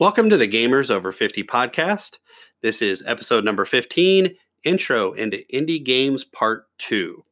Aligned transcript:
Welcome 0.00 0.30
to 0.30 0.36
the 0.36 0.46
Gamers 0.46 0.92
Over 0.92 1.10
50 1.10 1.42
podcast. 1.42 2.18
This 2.62 2.82
is 2.82 3.02
episode 3.04 3.44
number 3.44 3.64
15 3.64 4.32
Intro 4.62 5.12
into 5.14 5.42
Indie 5.52 5.82
Games 5.82 6.22
Part 6.22 6.68
2. 6.78 7.24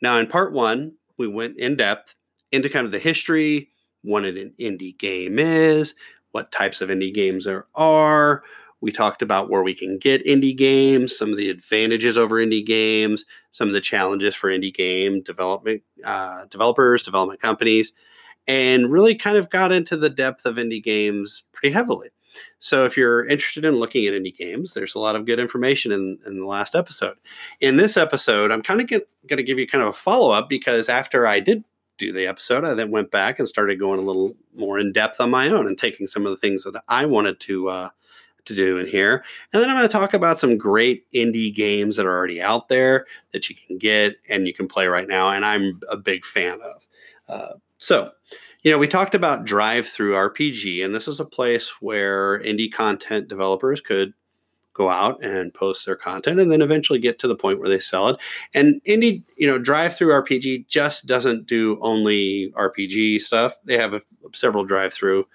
Now, 0.00 0.16
in 0.16 0.26
Part 0.26 0.54
1, 0.54 0.90
we 1.18 1.28
went 1.28 1.58
in 1.58 1.76
depth 1.76 2.14
into 2.50 2.70
kind 2.70 2.86
of 2.86 2.92
the 2.92 2.98
history, 2.98 3.68
what 4.00 4.24
an 4.24 4.54
indie 4.58 4.98
game 4.98 5.38
is, 5.38 5.94
what 6.30 6.50
types 6.50 6.80
of 6.80 6.88
indie 6.88 7.12
games 7.12 7.44
there 7.44 7.66
are. 7.74 8.42
We 8.80 8.90
talked 8.90 9.20
about 9.20 9.50
where 9.50 9.62
we 9.62 9.74
can 9.74 9.98
get 9.98 10.24
indie 10.24 10.56
games, 10.56 11.14
some 11.14 11.30
of 11.30 11.36
the 11.36 11.50
advantages 11.50 12.16
over 12.16 12.36
indie 12.36 12.64
games, 12.64 13.26
some 13.50 13.68
of 13.68 13.74
the 13.74 13.82
challenges 13.82 14.34
for 14.34 14.48
indie 14.48 14.72
game 14.72 15.20
development 15.24 15.82
uh, 16.02 16.46
developers, 16.46 17.02
development 17.02 17.42
companies 17.42 17.92
and 18.48 18.90
really 18.90 19.14
kind 19.14 19.36
of 19.36 19.50
got 19.50 19.70
into 19.70 19.96
the 19.96 20.10
depth 20.10 20.46
of 20.46 20.56
indie 20.56 20.82
games 20.82 21.44
pretty 21.52 21.72
heavily. 21.72 22.08
So 22.60 22.84
if 22.84 22.96
you're 22.96 23.24
interested 23.26 23.64
in 23.64 23.76
looking 23.76 24.06
at 24.06 24.14
indie 24.14 24.36
games, 24.36 24.74
there's 24.74 24.94
a 24.94 24.98
lot 24.98 25.14
of 25.14 25.26
good 25.26 25.38
information 25.38 25.92
in, 25.92 26.18
in 26.26 26.40
the 26.40 26.46
last 26.46 26.74
episode. 26.74 27.16
In 27.60 27.76
this 27.76 27.96
episode, 27.96 28.50
I'm 28.50 28.62
kind 28.62 28.80
of 28.80 28.88
going 28.88 29.02
to 29.28 29.42
give 29.42 29.58
you 29.58 29.66
kind 29.66 29.82
of 29.82 29.90
a 29.90 29.92
follow 29.92 30.32
up 30.32 30.48
because 30.48 30.88
after 30.88 31.26
I 31.26 31.40
did 31.40 31.62
do 31.98 32.12
the 32.12 32.26
episode, 32.26 32.64
I 32.64 32.74
then 32.74 32.90
went 32.90 33.10
back 33.10 33.38
and 33.38 33.46
started 33.46 33.78
going 33.78 33.98
a 33.98 34.02
little 34.02 34.34
more 34.56 34.78
in 34.78 34.92
depth 34.92 35.20
on 35.20 35.30
my 35.30 35.48
own 35.48 35.66
and 35.66 35.76
taking 35.78 36.06
some 36.06 36.26
of 36.26 36.30
the 36.30 36.36
things 36.36 36.64
that 36.64 36.82
I 36.88 37.06
wanted 37.06 37.38
to 37.40 37.68
uh, 37.68 37.90
to 38.46 38.54
do 38.54 38.78
in 38.78 38.86
here. 38.86 39.24
And 39.52 39.62
then 39.62 39.68
I'm 39.68 39.76
going 39.76 39.88
to 39.88 39.92
talk 39.92 40.14
about 40.14 40.40
some 40.40 40.56
great 40.56 41.10
indie 41.12 41.54
games 41.54 41.96
that 41.96 42.06
are 42.06 42.16
already 42.16 42.40
out 42.40 42.68
there 42.68 43.06
that 43.32 43.48
you 43.50 43.56
can 43.56 43.78
get 43.78 44.16
and 44.28 44.46
you 44.46 44.54
can 44.54 44.68
play 44.68 44.86
right 44.86 45.08
now, 45.08 45.28
and 45.28 45.44
I'm 45.44 45.80
a 45.88 45.96
big 45.96 46.24
fan 46.24 46.60
of. 46.62 46.86
Uh, 47.28 47.54
so, 47.78 48.10
you 48.62 48.70
know, 48.70 48.78
we 48.78 48.88
talked 48.88 49.14
about 49.14 49.46
DriveThruRPG, 49.46 50.84
and 50.84 50.94
this 50.94 51.08
is 51.08 51.20
a 51.20 51.24
place 51.24 51.70
where 51.80 52.40
indie 52.40 52.70
content 52.70 53.28
developers 53.28 53.80
could 53.80 54.12
go 54.78 54.88
out 54.88 55.22
and 55.24 55.52
post 55.54 55.84
their 55.86 55.96
content 55.96 56.38
and 56.38 56.52
then 56.52 56.62
eventually 56.62 57.00
get 57.00 57.18
to 57.18 57.26
the 57.26 57.34
point 57.34 57.58
where 57.58 57.68
they 57.68 57.80
sell 57.80 58.08
it. 58.08 58.16
And 58.54 58.80
indie, 58.84 59.24
you 59.36 59.46
know, 59.46 59.58
DriveThruRPG 59.58 60.68
just 60.68 61.06
doesn't 61.06 61.46
do 61.46 61.78
only 61.82 62.52
RPG 62.56 63.20
stuff. 63.20 63.56
They 63.64 63.76
have 63.76 63.94
a, 63.94 64.00
several 64.32 64.64
drive-through 64.64 65.26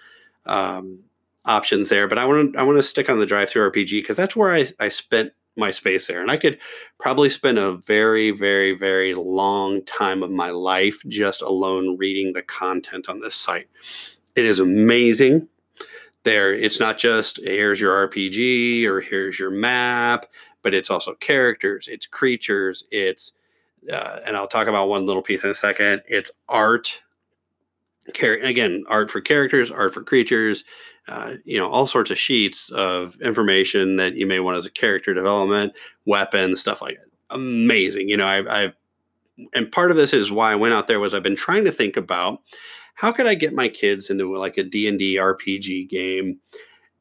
um, 0.45 0.99
options 1.45 1.89
there, 1.89 2.07
but 2.07 2.17
I 2.17 2.25
want 2.25 2.53
to 2.53 2.59
I 2.59 2.63
want 2.63 2.77
to 2.77 2.83
stick 2.83 3.09
on 3.09 3.19
the 3.19 3.27
DriveThruRPG 3.27 3.91
because 3.91 4.17
that's 4.17 4.35
where 4.35 4.53
I, 4.53 4.67
I 4.79 4.89
spent 4.89 5.33
my 5.55 5.71
space 5.71 6.07
there. 6.07 6.21
And 6.21 6.31
I 6.31 6.37
could 6.37 6.57
probably 6.99 7.29
spend 7.29 7.59
a 7.59 7.73
very, 7.73 8.31
very, 8.31 8.73
very 8.73 9.13
long 9.13 9.83
time 9.85 10.23
of 10.23 10.31
my 10.31 10.49
life 10.49 11.01
just 11.07 11.41
alone 11.41 11.97
reading 11.97 12.33
the 12.33 12.41
content 12.41 13.09
on 13.09 13.19
this 13.19 13.35
site. 13.35 13.67
It 14.35 14.45
is 14.45 14.59
amazing. 14.59 15.47
There, 16.23 16.53
it's 16.53 16.79
not 16.79 16.97
just 16.97 17.39
here's 17.43 17.79
your 17.79 18.07
RPG 18.07 18.85
or 18.85 19.01
here's 19.01 19.37
your 19.37 19.51
map, 19.51 20.25
but 20.61 20.73
it's 20.73 20.89
also 20.89 21.13
characters, 21.15 21.87
it's 21.91 22.07
creatures, 22.07 22.85
it's, 22.91 23.33
uh, 23.91 24.19
and 24.25 24.37
I'll 24.37 24.47
talk 24.47 24.67
about 24.67 24.87
one 24.87 25.05
little 25.05 25.21
piece 25.21 25.43
in 25.43 25.49
a 25.49 25.55
second. 25.55 26.01
It's 26.07 26.31
art, 26.47 27.01
again, 28.07 28.85
art 28.87 29.11
for 29.11 29.19
characters, 29.19 29.69
art 29.69 29.93
for 29.93 30.01
creatures, 30.01 30.63
uh, 31.07 31.35
you 31.43 31.57
know, 31.57 31.69
all 31.69 31.87
sorts 31.87 32.11
of 32.11 32.17
sheets 32.17 32.69
of 32.71 33.19
information 33.21 33.97
that 33.97 34.15
you 34.15 34.25
may 34.25 34.39
want 34.39 34.57
as 34.57 34.65
a 34.65 34.71
character 34.71 35.13
development, 35.13 35.73
weapons, 36.05 36.61
stuff 36.61 36.81
like 36.81 36.97
that. 36.97 37.07
Amazing. 37.29 38.09
You 38.09 38.17
know, 38.17 38.25
I, 38.25 38.63
I've, 38.63 38.73
and 39.53 39.71
part 39.71 39.91
of 39.91 39.97
this 39.97 40.13
is 40.13 40.31
why 40.31 40.51
I 40.51 40.55
went 40.55 40.73
out 40.73 40.87
there 40.87 40.99
was 40.99 41.13
I've 41.13 41.23
been 41.23 41.35
trying 41.35 41.65
to 41.65 41.71
think 41.71 41.97
about 41.97 42.39
how 42.95 43.11
could 43.11 43.27
I 43.27 43.33
get 43.33 43.53
my 43.53 43.67
kids 43.67 44.09
into 44.09 44.35
like 44.37 44.57
a 44.57 44.63
D&D 44.63 45.15
RPG 45.15 45.89
game 45.89 46.39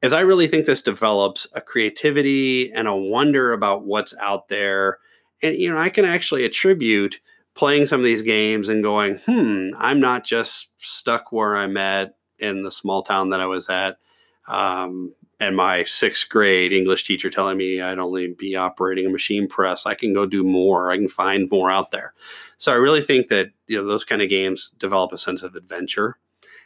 as 0.03 0.13
I 0.13 0.21
really 0.21 0.49
think 0.49 0.67
this 0.67 0.83
develops 0.83 1.47
a 1.55 1.61
creativity 1.61 2.73
and 2.73 2.89
a 2.89 2.97
wonder 2.97 3.53
about 3.53 3.85
what's 3.85 4.15
out 4.21 4.49
there. 4.49 4.99
And, 5.43 5.57
you 5.57 5.71
know, 5.71 5.79
I 5.79 5.91
can 5.91 6.05
actually 6.05 6.45
attribute 6.45 7.21
playing 7.55 7.87
some 7.87 8.01
of 8.01 8.05
these 8.05 8.23
games 8.23 8.69
and 8.69 8.83
going, 8.83 9.19
hmm, 9.27 9.71
I'm 9.79 10.01
not 10.01 10.25
just 10.25 10.71
stuck 10.79 11.31
where 11.31 11.57
I'm 11.57 11.77
at 11.77 12.17
in 12.43 12.63
the 12.63 12.71
small 12.71 13.03
town 13.03 13.31
that 13.31 13.41
I 13.41 13.47
was 13.47 13.69
at. 13.71 13.99
Um, 14.49 15.15
and 15.41 15.57
my 15.57 15.85
sixth 15.85 16.29
grade 16.29 16.73
English 16.73 17.05
teacher 17.05 17.31
telling 17.31 17.57
me 17.57 17.81
I'd 17.81 17.99
only 17.99 18.29
be 18.29 18.55
operating 18.55 19.07
a 19.07 19.11
machine 19.11 19.49
press. 19.49 19.87
I 19.87 19.95
can 19.95 20.13
go 20.13 20.27
do 20.27 20.45
more. 20.45 20.91
I 20.91 20.97
can 20.97 21.09
find 21.09 21.51
more 21.51 21.71
out 21.71 21.91
there. 21.91 22.15
So 22.59 22.71
I 22.71 22.77
really 22.77 23.03
think 23.03 23.29
that 23.29 23.51
you 23.67 23.77
know 23.77 23.85
those 23.85 24.05
kind 24.05 24.23
of 24.23 24.29
games 24.29 24.73
develop 24.79 25.13
a 25.13 25.19
sense 25.19 25.43
of 25.43 25.57
adventure, 25.57 26.19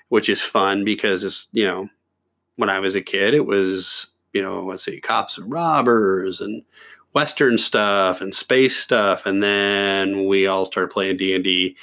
which 0.09 0.29
is 0.29 0.43
fun 0.43 0.85
because 0.85 1.25
it's 1.25 1.49
you 1.53 1.65
know 1.65 1.89
when 2.57 2.69
I 2.69 2.81
was 2.81 2.95
a 2.95 3.03
kid 3.03 3.35
it 3.35 3.47
was 3.47 4.09
you 4.33 4.43
know 4.43 4.65
let's 4.65 4.85
see 4.85 5.01
cops 5.01 5.39
and 5.39 5.51
robbers 5.51 6.41
and 6.41 6.63
western 7.15 7.57
stuff 7.57 8.21
and 8.21 8.35
space 8.35 8.77
stuff 8.77 9.25
and 9.25 9.43
then 9.43 10.27
we 10.27 10.47
all 10.47 10.67
started 10.67 10.93
playing 10.93 11.17
D&D 11.17 11.75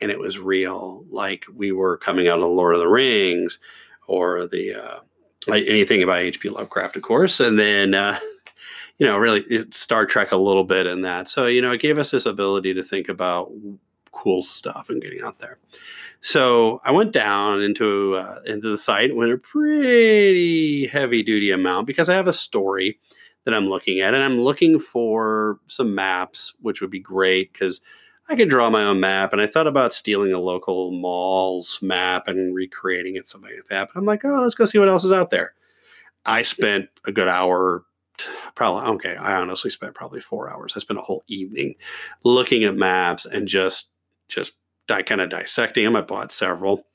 and 0.00 0.10
it 0.10 0.18
was 0.18 0.38
real, 0.38 1.04
like 1.10 1.44
we 1.54 1.72
were 1.72 1.96
coming 1.96 2.28
out 2.28 2.38
of 2.38 2.42
the 2.42 2.48
Lord 2.48 2.74
of 2.74 2.80
the 2.80 2.88
Rings 2.88 3.58
or 4.06 4.46
the 4.46 4.74
uh, 4.74 5.00
anything 5.48 6.02
about 6.02 6.20
H.P. 6.20 6.48
Lovecraft, 6.48 6.96
of 6.96 7.02
course, 7.02 7.40
and 7.40 7.58
then 7.58 7.94
uh, 7.94 8.18
you 8.98 9.06
know 9.06 9.16
really 9.18 9.66
Star 9.72 10.06
Trek 10.06 10.32
a 10.32 10.36
little 10.36 10.64
bit 10.64 10.86
in 10.86 11.02
that. 11.02 11.28
So 11.28 11.46
you 11.46 11.62
know 11.62 11.72
it 11.72 11.80
gave 11.80 11.98
us 11.98 12.10
this 12.10 12.26
ability 12.26 12.74
to 12.74 12.82
think 12.82 13.08
about 13.08 13.52
cool 14.12 14.42
stuff 14.42 14.90
and 14.90 15.02
getting 15.02 15.22
out 15.22 15.38
there. 15.38 15.58
So 16.22 16.80
I 16.84 16.90
went 16.90 17.12
down 17.12 17.62
into 17.62 18.16
uh, 18.16 18.40
into 18.46 18.68
the 18.68 18.78
site 18.78 19.16
went 19.16 19.32
a 19.32 19.38
pretty 19.38 20.86
heavy 20.86 21.22
duty 21.22 21.50
amount 21.50 21.86
because 21.86 22.08
I 22.08 22.14
have 22.14 22.26
a 22.26 22.32
story 22.32 22.98
that 23.44 23.54
I'm 23.54 23.68
looking 23.68 24.00
at, 24.00 24.14
and 24.14 24.22
I'm 24.22 24.40
looking 24.40 24.78
for 24.78 25.58
some 25.66 25.94
maps, 25.94 26.54
which 26.60 26.80
would 26.80 26.90
be 26.90 27.00
great 27.00 27.52
because 27.52 27.80
I 28.30 28.36
could 28.36 28.48
draw 28.48 28.70
my 28.70 28.84
own 28.84 29.00
map. 29.00 29.32
And 29.32 29.42
I 29.42 29.46
thought 29.48 29.66
about 29.66 29.92
stealing 29.92 30.32
a 30.32 30.38
local 30.38 30.92
mall's 30.92 31.80
map 31.82 32.28
and 32.28 32.54
recreating 32.54 33.16
it, 33.16 33.26
something 33.26 33.50
like 33.52 33.66
that. 33.68 33.88
But 33.92 33.98
I'm 33.98 34.06
like, 34.06 34.24
oh, 34.24 34.40
let's 34.40 34.54
go 34.54 34.66
see 34.66 34.78
what 34.78 34.88
else 34.88 35.02
is 35.02 35.10
out 35.10 35.30
there. 35.30 35.54
I 36.26 36.42
spent 36.42 36.88
a 37.06 37.12
good 37.12 37.26
hour, 37.26 37.84
probably, 38.54 38.88
okay, 38.92 39.16
I 39.16 39.34
honestly 39.34 39.70
spent 39.70 39.96
probably 39.96 40.20
four 40.20 40.48
hours. 40.48 40.74
I 40.76 40.80
spent 40.80 41.00
a 41.00 41.02
whole 41.02 41.24
evening 41.26 41.74
looking 42.22 42.62
at 42.62 42.76
maps 42.76 43.26
and 43.26 43.48
just, 43.48 43.88
just 44.28 44.52
di- 44.86 45.02
kind 45.02 45.20
of 45.20 45.30
dissecting 45.30 45.84
them. 45.84 45.96
I 45.96 46.02
bought 46.02 46.30
several. 46.30 46.86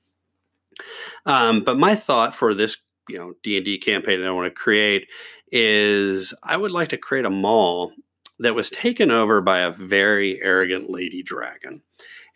Um, 1.25 1.65
but 1.65 1.77
my 1.77 1.95
thought 1.95 2.33
for 2.33 2.53
this, 2.53 2.77
you 3.09 3.17
know, 3.17 3.33
D&D 3.43 3.79
campaign 3.79 4.21
that 4.21 4.27
I 4.27 4.31
want 4.31 4.45
to 4.45 4.51
create 4.51 5.09
is 5.51 6.33
I 6.43 6.55
would 6.55 6.71
like 6.71 6.89
to 6.89 6.97
create 6.97 7.25
a 7.25 7.29
mall 7.29 7.91
that 8.39 8.55
was 8.55 8.69
taken 8.69 9.11
over 9.11 9.41
by 9.41 9.59
a 9.59 9.71
very 9.71 10.41
arrogant 10.41 10.89
lady 10.89 11.23
dragon. 11.23 11.81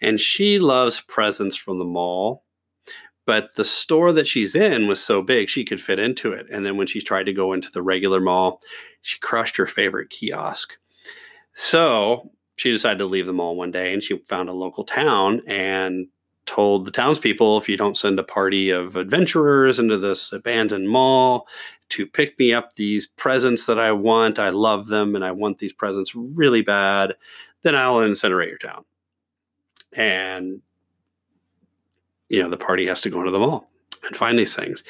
And 0.01 0.19
she 0.19 0.59
loves 0.59 1.01
presents 1.01 1.55
from 1.55 1.79
the 1.79 1.85
mall. 1.85 2.45
But 3.25 3.55
the 3.55 3.65
store 3.65 4.11
that 4.13 4.27
she's 4.27 4.55
in 4.55 4.87
was 4.87 5.03
so 5.03 5.21
big 5.21 5.49
she 5.49 5.63
could 5.63 5.81
fit 5.81 5.99
into 5.99 6.31
it. 6.31 6.47
And 6.49 6.65
then 6.65 6.77
when 6.77 6.87
she 6.87 7.01
tried 7.01 7.25
to 7.25 7.33
go 7.33 7.53
into 7.53 7.69
the 7.71 7.81
regular 7.83 8.19
mall, 8.19 8.61
she 9.01 9.19
crushed 9.19 9.55
her 9.57 9.67
favorite 9.67 10.09
kiosk. 10.09 10.77
So 11.53 12.31
she 12.55 12.71
decided 12.71 12.99
to 12.99 13.05
leave 13.05 13.25
the 13.25 13.33
mall 13.33 13.55
one 13.55 13.71
day 13.71 13.93
and 13.93 14.01
she 14.01 14.17
found 14.27 14.49
a 14.49 14.53
local 14.53 14.83
town 14.83 15.41
and 15.47 16.07
told 16.45 16.85
the 16.85 16.91
townspeople 16.91 17.57
if 17.57 17.69
you 17.69 17.77
don't 17.77 17.97
send 17.97 18.17
a 18.17 18.23
party 18.23 18.71
of 18.71 18.95
adventurers 18.95 19.77
into 19.77 19.97
this 19.97 20.33
abandoned 20.33 20.89
mall 20.89 21.47
to 21.89 22.05
pick 22.05 22.38
me 22.39 22.53
up 22.53 22.75
these 22.75 23.07
presents 23.07 23.66
that 23.66 23.79
I 23.79 23.91
want. 23.91 24.39
I 24.39 24.50
love 24.50 24.88
them 24.88 25.16
and 25.16 25.25
I 25.25 25.31
want 25.31 25.59
these 25.59 25.73
presents 25.73 26.13
really 26.16 26.61
bad. 26.61 27.16
Then 27.63 27.75
I'll 27.75 27.97
incinerate 27.97 28.50
your 28.50 28.57
town. 28.57 28.85
And, 29.94 30.61
you 32.29 32.41
know, 32.41 32.49
the 32.49 32.57
party 32.57 32.85
has 32.85 33.01
to 33.01 33.09
go 33.09 33.19
into 33.19 33.31
the 33.31 33.39
mall 33.39 33.69
and 34.05 34.16
find 34.16 34.38
these 34.38 34.55
things. 34.55 34.83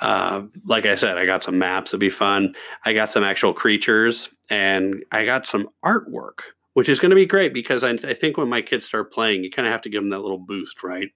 Uh, 0.00 0.42
like 0.64 0.86
I 0.86 0.96
said, 0.96 1.18
I 1.18 1.26
got 1.26 1.42
some 1.42 1.58
maps 1.58 1.90
that'd 1.90 2.00
be 2.00 2.10
fun. 2.10 2.54
I 2.84 2.92
got 2.92 3.10
some 3.10 3.24
actual 3.24 3.52
creatures 3.52 4.28
and 4.50 5.04
I 5.12 5.24
got 5.24 5.46
some 5.46 5.68
artwork, 5.84 6.40
which 6.74 6.88
is 6.88 7.00
going 7.00 7.10
to 7.10 7.16
be 7.16 7.26
great 7.26 7.52
because 7.52 7.82
I, 7.82 7.90
I 7.90 8.14
think 8.14 8.36
when 8.36 8.48
my 8.48 8.60
kids 8.60 8.84
start 8.84 9.12
playing, 9.12 9.44
you 9.44 9.50
kind 9.50 9.66
of 9.66 9.72
have 9.72 9.82
to 9.82 9.88
give 9.88 10.02
them 10.02 10.10
that 10.10 10.20
little 10.20 10.38
boost, 10.38 10.82
right? 10.82 11.08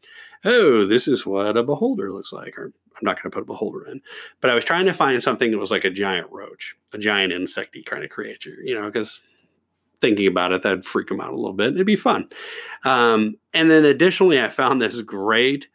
Oh, 0.45 0.85
this 0.85 1.09
is 1.09 1.27
what 1.27 1.57
a 1.57 1.63
beholder 1.63 2.13
looks 2.13 2.33
like, 2.33 2.57
or 2.59 2.73
I'm 2.99 3.05
not 3.07 3.17
going 3.17 3.31
to 3.31 3.35
put 3.35 3.43
a 3.43 3.47
beholder 3.47 3.87
in, 3.87 4.01
but 4.41 4.51
I 4.51 4.55
was 4.55 4.65
trying 4.65 4.87
to 4.87 4.93
find 4.93 5.23
something 5.23 5.51
that 5.51 5.59
was 5.59 5.71
like 5.71 5.85
a 5.85 5.91
giant 5.91 6.31
roach, 6.31 6.77
a 6.93 6.99
giant 6.99 7.33
insecty 7.33 7.85
kind 7.85 8.05
of 8.05 8.11
creature, 8.11 8.57
you 8.63 8.75
know, 8.75 8.87
because 8.87 9.21
thinking 10.01 10.27
about 10.27 10.53
it, 10.53 10.63
that'd 10.63 10.85
freak 10.85 11.09
them 11.09 11.21
out 11.21 11.33
a 11.33 11.37
little 11.37 11.53
bit. 11.53 11.75
It'd 11.75 11.87
be 11.87 11.97
fun. 11.97 12.29
Um, 12.85 13.37
and 13.55 13.71
then 13.71 13.85
additionally, 13.85 14.41
I 14.41 14.49
found 14.49 14.81
this 14.81 15.01
great 15.01 15.69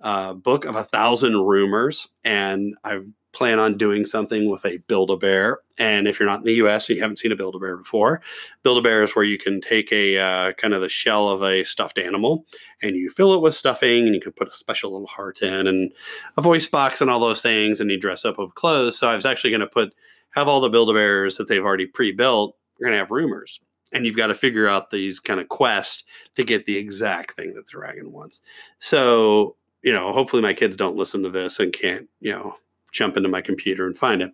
uh, 0.00 0.34
book 0.34 0.64
of 0.64 0.76
a 0.76 0.84
thousand 0.84 1.36
rumors, 1.40 2.08
and 2.24 2.74
I've 2.84 3.06
plan 3.36 3.58
on 3.58 3.76
doing 3.76 4.06
something 4.06 4.50
with 4.50 4.64
a 4.64 4.78
Build 4.88 5.10
a 5.10 5.16
Bear. 5.16 5.58
And 5.76 6.08
if 6.08 6.18
you're 6.18 6.28
not 6.28 6.38
in 6.38 6.46
the 6.46 6.54
US 6.54 6.88
and 6.88 6.96
you 6.96 7.02
haven't 7.02 7.18
seen 7.18 7.32
a 7.32 7.36
Build 7.36 7.54
a 7.54 7.58
Bear 7.58 7.76
before, 7.76 8.22
Build 8.62 8.78
a 8.78 8.80
Bear 8.80 9.02
is 9.02 9.14
where 9.14 9.24
you 9.26 9.36
can 9.36 9.60
take 9.60 9.92
a 9.92 10.18
uh, 10.18 10.52
kind 10.54 10.72
of 10.72 10.80
the 10.80 10.88
shell 10.88 11.28
of 11.28 11.42
a 11.42 11.62
stuffed 11.62 11.98
animal 11.98 12.46
and 12.82 12.96
you 12.96 13.10
fill 13.10 13.34
it 13.34 13.42
with 13.42 13.54
stuffing 13.54 14.06
and 14.06 14.14
you 14.14 14.20
can 14.20 14.32
put 14.32 14.48
a 14.48 14.52
special 14.52 14.92
little 14.92 15.06
heart 15.06 15.42
in 15.42 15.66
and 15.66 15.92
a 16.38 16.42
voice 16.42 16.66
box 16.66 17.02
and 17.02 17.10
all 17.10 17.20
those 17.20 17.42
things 17.42 17.80
and 17.80 17.90
you 17.90 18.00
dress 18.00 18.24
up 18.24 18.38
with 18.38 18.54
clothes. 18.54 18.98
So 18.98 19.08
I 19.08 19.14
was 19.14 19.26
actually 19.26 19.50
going 19.50 19.60
to 19.60 19.66
put 19.66 19.94
have 20.30 20.48
all 20.48 20.60
the 20.60 20.70
Build 20.70 20.88
a 20.88 20.94
Bears 20.94 21.36
that 21.36 21.46
they've 21.46 21.64
already 21.64 21.86
pre 21.86 22.12
built. 22.12 22.56
You're 22.78 22.88
going 22.88 22.94
to 22.94 23.02
have 23.02 23.10
rumors 23.10 23.60
and 23.92 24.06
you've 24.06 24.16
got 24.16 24.28
to 24.28 24.34
figure 24.34 24.66
out 24.66 24.90
these 24.90 25.20
kind 25.20 25.40
of 25.40 25.48
quests 25.48 26.04
to 26.36 26.44
get 26.44 26.64
the 26.64 26.76
exact 26.76 27.32
thing 27.36 27.54
that 27.54 27.66
the 27.66 27.70
dragon 27.70 28.12
wants. 28.12 28.40
So, 28.78 29.56
you 29.82 29.92
know, 29.92 30.12
hopefully 30.12 30.42
my 30.42 30.54
kids 30.54 30.76
don't 30.76 30.96
listen 30.96 31.22
to 31.22 31.30
this 31.30 31.60
and 31.60 31.72
can't, 31.72 32.08
you 32.20 32.32
know, 32.32 32.56
jump 32.92 33.16
into 33.16 33.28
my 33.28 33.40
computer 33.40 33.86
and 33.86 33.98
find 33.98 34.22
it. 34.22 34.32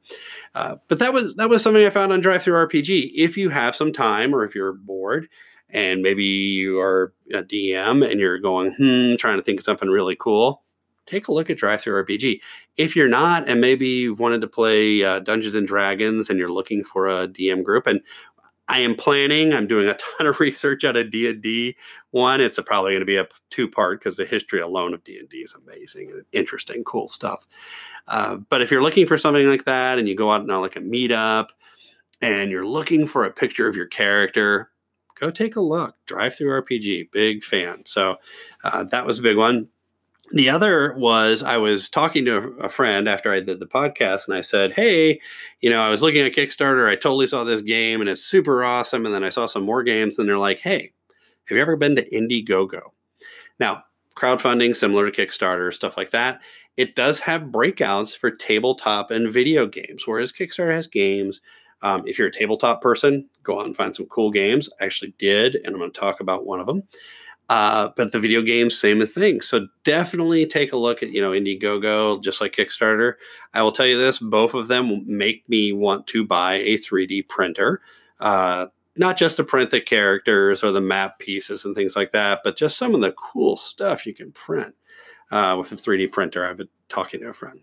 Uh, 0.55 0.77
but 0.89 0.99
that 0.99 1.13
was 1.13 1.37
that 1.37 1.49
was 1.49 1.63
something 1.63 1.85
I 1.85 1.91
found 1.91 2.13
on 2.13 2.23
DriveThruRPG. 2.23 3.13
If 3.15 3.37
you 3.37 3.49
have 3.49 3.77
some 3.77 3.93
time 3.93 4.35
or 4.35 4.45
if 4.45 4.55
you're 4.55 4.73
bored 4.73 5.29
and 5.71 6.03
maybe 6.03 6.25
you 6.25 6.79
are 6.81 7.15
a 7.33 7.43
DM 7.43 8.09
and 8.09 8.21
you're 8.21 8.39
going, 8.39 8.73
hmm, 8.75 9.17
trying 9.17 9.39
to 9.39 9.43
think 9.43 9.61
of 9.61 9.65
something 9.65 9.89
really 9.89 10.17
cool, 10.17 10.63
take 11.07 11.29
a 11.29 11.33
look 11.33 11.51
at 11.51 11.59
DriveThruRPG. 11.59 12.41
If 12.77 12.95
you're 12.95 13.09
not, 13.09 13.49
and 13.49 13.61
maybe 13.61 13.87
you've 13.87 14.21
wanted 14.21 14.41
to 14.43 14.47
play 14.47 15.03
uh, 15.03 15.21
Dungeons 15.21 15.55
and 15.55 15.67
Dragons 15.67 16.31
and 16.31 16.39
you're 16.39 16.53
looking 16.53 16.85
for 16.85 17.09
a 17.09 17.29
DM 17.29 17.63
group, 17.63 17.87
and 17.87 18.01
I 18.69 18.79
am 18.79 18.95
planning. 18.95 19.53
I'm 19.53 19.67
doing 19.67 19.89
a 19.89 19.95
ton 20.19 20.27
of 20.27 20.41
research 20.41 20.85
out 20.85 20.97
of 20.97 21.11
D 21.11 21.29
and 21.29 21.43
D. 21.43 21.77
One, 22.11 22.41
it's 22.41 22.59
probably 22.65 22.93
going 22.93 23.01
to 23.01 23.07
be 23.07 23.17
a 23.17 23.29
two 23.51 23.69
part 23.69 24.01
because 24.01 24.17
the 24.17 24.25
history 24.25 24.61
alone 24.61 24.95
of 24.95 25.05
D 25.05 25.19
and 25.19 25.29
D 25.29 25.39
is 25.39 25.55
amazing, 25.55 26.23
interesting, 26.33 26.85
cool 26.85 27.09
stuff. 27.09 27.47
Uh, 28.09 28.37
but 28.37 28.63
if 28.63 28.71
you're 28.71 28.83
looking 28.83 29.07
for 29.07 29.19
something 29.19 29.47
like 29.47 29.65
that, 29.65 29.99
and 29.99 30.09
you 30.09 30.15
go 30.17 30.31
out 30.31 30.49
on 30.49 30.61
like 30.61 30.77
a 30.77 30.81
meetup, 30.81 31.49
and 32.21 32.51
you're 32.51 32.67
looking 32.67 33.07
for 33.07 33.25
a 33.25 33.33
picture 33.33 33.69
of 33.69 33.77
your 33.77 33.87
character, 33.87 34.71
go 35.19 35.31
take 35.31 35.57
a 35.57 35.61
look. 35.61 35.95
DriveThruRPG, 36.09 37.11
big 37.13 37.45
fan. 37.45 37.83
So 37.87 38.17
uh, 38.65 38.85
that 38.85 39.07
was 39.07 39.19
a 39.19 39.23
big 39.23 39.37
one. 39.37 39.69
The 40.33 40.49
other 40.49 40.95
was 40.97 41.43
I 41.43 41.59
was 41.59 41.91
talking 41.91 42.25
to 42.25 42.57
a 42.61 42.69
friend 42.69 43.09
after 43.09 43.31
I 43.31 43.41
did 43.41 43.61
the 43.61 43.67
podcast, 43.67 44.27
and 44.27 44.37
I 44.37 44.41
said, 44.41 44.73
Hey, 44.73 45.21
you 45.61 45.69
know, 45.69 45.81
I 45.81 45.91
was 45.91 46.01
looking 46.01 46.25
at 46.25 46.33
Kickstarter. 46.33 46.89
I 46.89 46.95
totally 46.95 47.27
saw 47.27 47.45
this 47.45 47.61
game 47.61 48.01
and 48.01 48.09
it's 48.09 48.23
super 48.23 48.65
awesome. 48.65 49.05
And 49.05 49.15
then 49.15 49.25
I 49.25 49.29
saw 49.29 49.47
some 49.47 49.65
more 49.65 49.83
games, 49.83 50.19
and 50.19 50.27
they're 50.27 50.39
like, 50.39 50.61
Hey, 50.61 50.93
have 51.45 51.57
you 51.57 51.63
ever 51.63 51.77
been 51.77 51.97
to 51.97 52.11
Indiegogo? 52.11 52.93
Now, 53.61 53.85
crowdfunding, 54.15 54.75
similar 54.75 55.11
to 55.11 55.27
Kickstarter, 55.27 55.73
stuff 55.73 55.97
like 55.97 56.13
that, 56.13 56.41
it 56.77 56.97
does 56.97 57.21
have 57.21 57.43
breakouts 57.43 58.17
for 58.17 58.31
tabletop 58.31 59.11
and 59.11 59.33
video 59.33 59.67
games, 59.67 60.07
whereas 60.07 60.33
Kickstarter 60.33 60.73
has 60.73 60.87
games. 60.87 61.41
Um, 61.83 62.05
if 62.07 62.19
you're 62.19 62.29
a 62.29 62.33
tabletop 62.33 62.81
person, 62.81 63.29
go 63.43 63.59
out 63.59 63.67
and 63.67 63.77
find 63.77 63.95
some 63.95 64.07
cool 64.07 64.31
games. 64.31 64.71
I 64.81 64.85
actually 64.85 65.15
did, 65.19 65.57
and 65.57 65.69
I'm 65.69 65.79
going 65.79 65.91
to 65.91 66.01
talk 66.01 66.21
about 66.21 66.47
one 66.47 66.61
of 66.61 66.67
them. 66.67 66.85
Uh, 67.49 67.91
but 67.97 68.13
the 68.13 68.21
video 68.21 68.41
games, 68.41 68.79
same 68.79 69.05
thing. 69.05 69.41
So 69.41 69.67
definitely 69.85 70.47
take 70.47 70.73
a 70.73 70.77
look 70.77 71.03
at 71.03 71.11
you 71.11 71.21
know 71.21 71.33
Indiegogo, 71.33 72.23
just 72.23 72.41
like 72.41 72.55
Kickstarter. 72.55 73.15
I 73.53 73.63
will 73.63 73.73
tell 73.73 73.87
you 73.87 73.99
this: 73.99 74.19
both 74.19 74.55
of 74.55 74.69
them 74.69 75.03
make 75.07 75.47
me 75.49 75.73
want 75.73 76.07
to 76.09 76.25
buy 76.25 76.55
a 76.55 76.79
3D 76.79 77.29
printer. 77.29 77.83
Uh, 78.21 78.69
not 78.97 79.17
just 79.17 79.37
to 79.37 79.45
print 79.45 79.71
the 79.71 79.81
characters 79.81 80.63
or 80.63 80.71
the 80.71 80.81
map 80.81 81.19
pieces 81.19 81.65
and 81.65 81.75
things 81.75 81.97
like 81.97 82.13
that, 82.13 82.41
but 82.45 82.57
just 82.57 82.77
some 82.77 82.95
of 82.95 83.01
the 83.01 83.13
cool 83.13 83.57
stuff 83.57 84.07
you 84.07 84.15
can 84.15 84.31
print 84.33 84.75
uh, 85.33 85.57
with 85.59 85.73
a 85.73 85.77
3D 85.77 86.13
printer. 86.13 86.47
I've 86.47 86.59
been 86.59 86.69
talking 86.89 87.21
to 87.21 87.31
a 87.31 87.33
friend. 87.33 87.61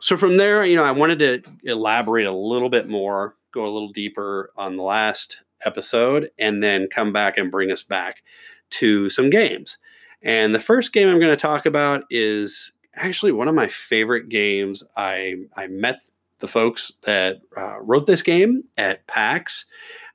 So 0.00 0.16
from 0.16 0.36
there, 0.36 0.64
you 0.64 0.76
know, 0.76 0.84
I 0.84 0.92
wanted 0.92 1.18
to 1.18 1.42
elaborate 1.64 2.26
a 2.26 2.32
little 2.32 2.70
bit 2.70 2.88
more, 2.88 3.36
go 3.52 3.64
a 3.64 3.68
little 3.68 3.92
deeper 3.92 4.50
on 4.56 4.76
the 4.76 4.84
last 4.84 5.40
episode, 5.66 6.30
and 6.38 6.62
then 6.62 6.86
come 6.88 7.12
back 7.12 7.36
and 7.36 7.50
bring 7.50 7.72
us 7.72 7.82
back 7.82 8.22
to 8.70 9.10
some 9.10 9.28
games. 9.28 9.76
And 10.22 10.54
the 10.54 10.60
first 10.60 10.92
game 10.92 11.08
I'm 11.08 11.18
going 11.18 11.32
to 11.32 11.36
talk 11.36 11.66
about 11.66 12.04
is 12.10 12.72
actually 12.94 13.32
one 13.32 13.48
of 13.48 13.54
my 13.54 13.68
favorite 13.68 14.28
games. 14.28 14.84
I 14.96 15.34
I 15.56 15.66
met 15.66 16.00
the 16.38 16.48
folks 16.48 16.92
that 17.02 17.40
uh, 17.56 17.80
wrote 17.80 18.06
this 18.06 18.22
game 18.22 18.64
at 18.76 19.06
PAX. 19.08 19.66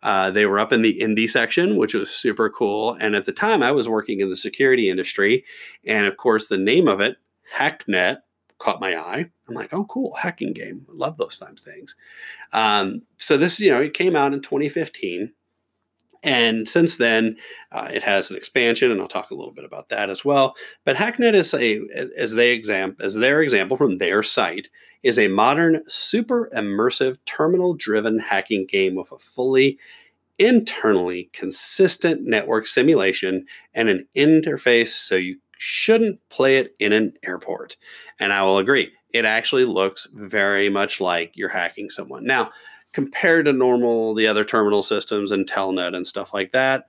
Uh, 0.03 0.29
they 0.29 0.45
were 0.45 0.59
up 0.59 0.71
in 0.71 0.81
the 0.81 0.99
indie 0.99 1.29
section, 1.29 1.77
which 1.77 1.93
was 1.93 2.11
super 2.11 2.49
cool. 2.49 2.93
And 2.99 3.15
at 3.15 3.25
the 3.25 3.31
time, 3.31 3.63
I 3.63 3.71
was 3.71 3.89
working 3.89 4.19
in 4.19 4.29
the 4.29 4.35
security 4.35 4.89
industry, 4.89 5.45
and 5.85 6.05
of 6.05 6.17
course, 6.17 6.47
the 6.47 6.57
name 6.57 6.87
of 6.87 7.01
it, 7.01 7.17
Hacknet, 7.57 8.17
caught 8.59 8.79
my 8.79 8.95
eye. 8.95 9.29
I'm 9.47 9.55
like, 9.55 9.73
oh, 9.73 9.85
cool, 9.85 10.13
hacking 10.13 10.53
game. 10.53 10.85
love 10.89 11.17
those 11.17 11.37
times 11.39 11.63
things. 11.63 11.95
Um, 12.53 13.01
so 13.17 13.35
this, 13.35 13.59
you 13.59 13.71
know, 13.71 13.81
it 13.81 13.93
came 13.93 14.15
out 14.15 14.33
in 14.33 14.41
2015. 14.41 15.33
And 16.23 16.67
since 16.67 16.97
then, 16.97 17.35
uh, 17.71 17.89
it 17.91 18.01
has 18.01 18.31
an 18.31 18.37
expansion, 18.37 18.91
and 18.91 19.01
I'll 19.01 19.07
talk 19.07 19.31
a 19.31 19.35
little 19.35 19.53
bit 19.53 19.65
about 19.65 19.89
that 19.89 20.09
as 20.09 20.23
well. 20.23 20.55
But 20.85 20.95
Hacknet 20.95 21.33
is 21.33 21.53
a, 21.53 21.81
as 22.17 22.33
they 22.33 22.51
exam, 22.51 22.95
as 22.99 23.15
their 23.15 23.41
example 23.41 23.75
from 23.75 23.97
their 23.97 24.23
site, 24.23 24.69
is 25.03 25.19
a 25.19 25.27
modern, 25.27 25.83
super 25.87 26.49
immersive, 26.55 27.17
terminal-driven 27.25 28.19
hacking 28.19 28.65
game 28.65 28.95
with 28.95 29.11
a 29.11 29.19
fully 29.19 29.77
internally 30.39 31.29
consistent 31.33 32.21
network 32.23 32.67
simulation 32.67 33.45
and 33.73 33.89
an 33.89 34.07
interface 34.15 34.89
so 34.89 35.15
you 35.15 35.37
shouldn't 35.57 36.19
play 36.29 36.57
it 36.57 36.75
in 36.79 36.91
an 36.93 37.13
airport. 37.23 37.77
And 38.19 38.33
I 38.33 38.43
will 38.43 38.57
agree, 38.57 38.91
it 39.11 39.25
actually 39.25 39.65
looks 39.65 40.07
very 40.13 40.69
much 40.69 40.99
like 40.99 41.31
you're 41.35 41.49
hacking 41.49 41.89
someone. 41.89 42.25
Now, 42.25 42.51
compared 42.93 43.45
to 43.45 43.53
normal 43.53 44.13
the 44.13 44.27
other 44.27 44.45
terminal 44.45 44.83
systems 44.83 45.31
and 45.31 45.49
telnet 45.49 45.95
and 45.95 46.07
stuff 46.07 46.33
like 46.33 46.51
that 46.51 46.85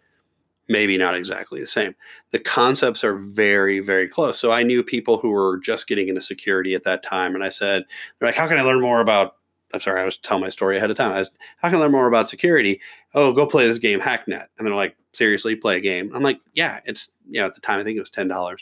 maybe 0.68 0.96
not 0.96 1.14
exactly 1.14 1.60
the 1.60 1.66
same. 1.66 1.94
The 2.30 2.38
concepts 2.38 3.04
are 3.04 3.16
very 3.16 3.80
very 3.80 4.08
close. 4.08 4.38
So 4.38 4.52
i 4.52 4.62
knew 4.62 4.82
people 4.82 5.18
who 5.18 5.30
were 5.30 5.58
just 5.58 5.86
getting 5.86 6.08
into 6.08 6.22
security 6.22 6.74
at 6.74 6.84
that 6.84 7.02
time 7.02 7.34
and 7.34 7.44
i 7.44 7.48
said 7.48 7.84
they're 8.18 8.28
like 8.28 8.36
how 8.36 8.48
can 8.48 8.58
i 8.58 8.62
learn 8.62 8.80
more 8.80 9.00
about 9.00 9.36
i'm 9.72 9.80
sorry 9.80 10.00
i 10.00 10.04
was 10.04 10.18
telling 10.18 10.42
my 10.42 10.50
story 10.50 10.76
ahead 10.76 10.90
of 10.90 10.96
time. 10.96 11.12
I 11.12 11.18
was 11.18 11.30
how 11.58 11.68
can 11.68 11.78
i 11.78 11.80
learn 11.82 11.92
more 11.92 12.08
about 12.08 12.28
security? 12.28 12.80
Oh 13.14 13.32
go 13.32 13.46
play 13.46 13.66
this 13.66 13.78
game 13.78 14.00
hacknet. 14.00 14.46
And 14.58 14.66
they're 14.66 14.74
like 14.74 14.96
seriously 15.12 15.56
play 15.56 15.76
a 15.76 15.80
game? 15.80 16.10
I'm 16.14 16.22
like 16.22 16.40
yeah 16.54 16.80
it's 16.84 17.10
you 17.28 17.40
know 17.40 17.46
at 17.46 17.54
the 17.54 17.60
time 17.60 17.80
i 17.80 17.84
think 17.84 17.96
it 17.96 18.00
was 18.00 18.10
$10 18.10 18.56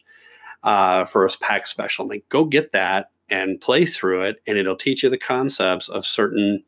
uh, 0.64 1.04
for 1.06 1.26
a 1.26 1.30
pack 1.40 1.66
special. 1.66 2.04
I'm 2.04 2.08
like 2.08 2.28
go 2.28 2.44
get 2.44 2.72
that 2.72 3.10
and 3.28 3.60
play 3.60 3.86
through 3.86 4.22
it 4.22 4.42
and 4.46 4.58
it'll 4.58 4.76
teach 4.76 5.02
you 5.02 5.08
the 5.08 5.18
concepts 5.18 5.88
of 5.88 6.06
certain 6.06 6.62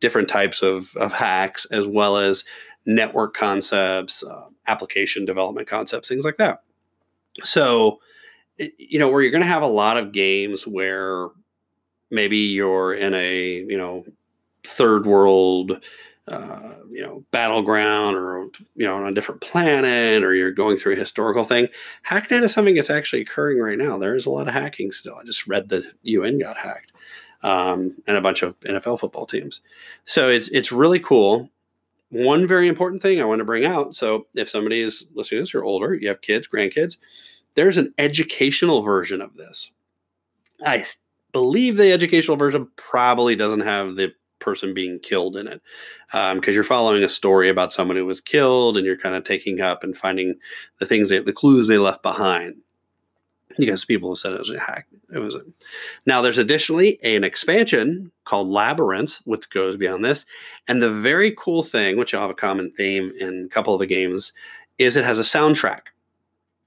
different 0.00 0.28
types 0.28 0.62
of, 0.62 0.94
of 0.96 1.12
hacks 1.12 1.64
as 1.66 1.86
well 1.86 2.16
as 2.16 2.44
network 2.86 3.34
concepts, 3.34 4.22
uh, 4.22 4.46
application 4.66 5.24
development 5.24 5.66
concepts, 5.68 6.08
things 6.08 6.24
like 6.24 6.36
that. 6.36 6.62
So, 7.44 8.00
you 8.58 8.98
know, 8.98 9.08
where 9.08 9.22
you're 9.22 9.30
going 9.30 9.42
to 9.42 9.48
have 9.48 9.62
a 9.62 9.68
lot 9.68 9.96
of 9.96 10.12
games 10.12 10.66
where 10.66 11.28
maybe 12.10 12.38
you're 12.38 12.94
in 12.94 13.14
a, 13.14 13.64
you 13.68 13.76
know, 13.76 14.04
third 14.64 15.06
world, 15.06 15.80
uh, 16.28 16.72
you 16.90 17.02
know, 17.02 17.24
battleground 17.30 18.16
or, 18.16 18.48
you 18.74 18.86
know, 18.86 18.96
on 18.96 19.06
a 19.06 19.14
different 19.14 19.40
planet 19.40 20.24
or 20.24 20.34
you're 20.34 20.50
going 20.50 20.76
through 20.76 20.94
a 20.94 20.96
historical 20.96 21.44
thing. 21.44 21.68
Hacknet 22.08 22.42
is 22.42 22.52
something 22.52 22.74
that's 22.74 22.90
actually 22.90 23.22
occurring 23.22 23.58
right 23.58 23.78
now. 23.78 23.98
There 23.98 24.16
is 24.16 24.26
a 24.26 24.30
lot 24.30 24.48
of 24.48 24.54
hacking 24.54 24.90
still. 24.92 25.16
I 25.16 25.24
just 25.24 25.46
read 25.46 25.68
that 25.68 25.84
UN 26.02 26.38
got 26.38 26.56
hacked 26.56 26.92
um, 27.42 27.94
and 28.06 28.16
a 28.16 28.20
bunch 28.20 28.42
of 28.42 28.58
NFL 28.60 29.00
football 29.00 29.26
teams. 29.26 29.60
So 30.04 30.28
it's 30.28 30.48
it's 30.48 30.72
really 30.72 31.00
cool. 31.00 31.50
One 32.10 32.46
very 32.46 32.68
important 32.68 33.02
thing 33.02 33.20
I 33.20 33.24
want 33.24 33.40
to 33.40 33.44
bring 33.44 33.64
out. 33.64 33.94
So 33.94 34.26
if 34.34 34.48
somebody 34.48 34.80
is 34.80 35.04
listening 35.14 35.38
to 35.38 35.42
this, 35.42 35.52
you're 35.52 35.64
older, 35.64 35.94
you 35.94 36.08
have 36.08 36.20
kids, 36.20 36.46
grandkids, 36.46 36.96
there's 37.54 37.76
an 37.76 37.92
educational 37.98 38.82
version 38.82 39.20
of 39.20 39.36
this. 39.36 39.72
I 40.64 40.84
believe 41.32 41.76
the 41.76 41.92
educational 41.92 42.36
version 42.36 42.68
probably 42.76 43.34
doesn't 43.34 43.60
have 43.60 43.96
the 43.96 44.12
person 44.38 44.74
being 44.74 44.98
killed 45.00 45.36
in 45.36 45.48
it 45.48 45.60
because 46.12 46.48
um, 46.48 46.54
you're 46.54 46.62
following 46.62 47.02
a 47.02 47.08
story 47.08 47.48
about 47.48 47.72
someone 47.72 47.96
who 47.96 48.06
was 48.06 48.20
killed 48.20 48.76
and 48.76 48.86
you're 48.86 48.96
kind 48.96 49.16
of 49.16 49.24
taking 49.24 49.60
up 49.60 49.82
and 49.82 49.96
finding 49.96 50.34
the 50.78 50.86
things 50.86 51.08
that 51.08 51.26
the 51.26 51.32
clues 51.32 51.66
they 51.66 51.78
left 51.78 52.02
behind 52.02 52.54
because 53.58 53.84
people 53.84 54.10
have 54.10 54.18
said 54.18 54.32
it 54.32 54.40
was 54.40 54.50
a 54.50 54.60
hack. 54.60 54.86
It 55.12 55.18
was 55.18 55.34
a, 55.34 55.42
now 56.04 56.22
there's 56.22 56.38
additionally 56.38 56.98
an 57.02 57.24
expansion 57.24 58.10
called 58.24 58.48
Labyrinth, 58.48 59.20
which 59.24 59.50
goes 59.50 59.76
beyond 59.76 60.04
this. 60.04 60.26
And 60.68 60.82
the 60.82 60.90
very 60.90 61.34
cool 61.36 61.62
thing, 61.62 61.96
which 61.96 62.12
will 62.12 62.20
have 62.20 62.30
a 62.30 62.34
common 62.34 62.72
theme 62.72 63.12
in 63.18 63.46
a 63.46 63.48
couple 63.48 63.74
of 63.74 63.80
the 63.80 63.86
games, 63.86 64.32
is 64.78 64.96
it 64.96 65.04
has 65.04 65.18
a 65.18 65.22
soundtrack. 65.22 65.82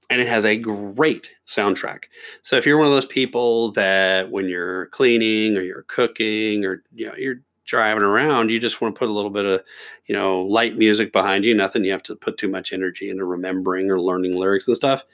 And 0.08 0.20
it 0.20 0.26
has 0.26 0.44
a 0.44 0.56
great 0.56 1.30
soundtrack. 1.46 2.04
So 2.42 2.56
if 2.56 2.66
you're 2.66 2.78
one 2.78 2.88
of 2.88 2.92
those 2.92 3.06
people 3.06 3.70
that 3.72 4.30
when 4.32 4.48
you're 4.48 4.86
cleaning 4.86 5.56
or 5.56 5.60
you're 5.60 5.84
cooking 5.84 6.64
or 6.64 6.82
you 6.92 7.06
know 7.06 7.14
you're 7.16 7.42
driving 7.64 8.02
around, 8.02 8.50
you 8.50 8.58
just 8.58 8.80
want 8.80 8.92
to 8.92 8.98
put 8.98 9.08
a 9.08 9.12
little 9.12 9.30
bit 9.30 9.44
of, 9.44 9.62
you 10.06 10.16
know, 10.16 10.42
light 10.42 10.76
music 10.76 11.12
behind 11.12 11.44
you, 11.44 11.54
nothing 11.54 11.84
you 11.84 11.92
have 11.92 12.02
to 12.02 12.16
put 12.16 12.36
too 12.38 12.48
much 12.48 12.72
energy 12.72 13.08
into 13.08 13.24
remembering 13.24 13.88
or 13.88 14.00
learning 14.00 14.36
lyrics 14.36 14.66
and 14.66 14.76
stuff 14.76 15.04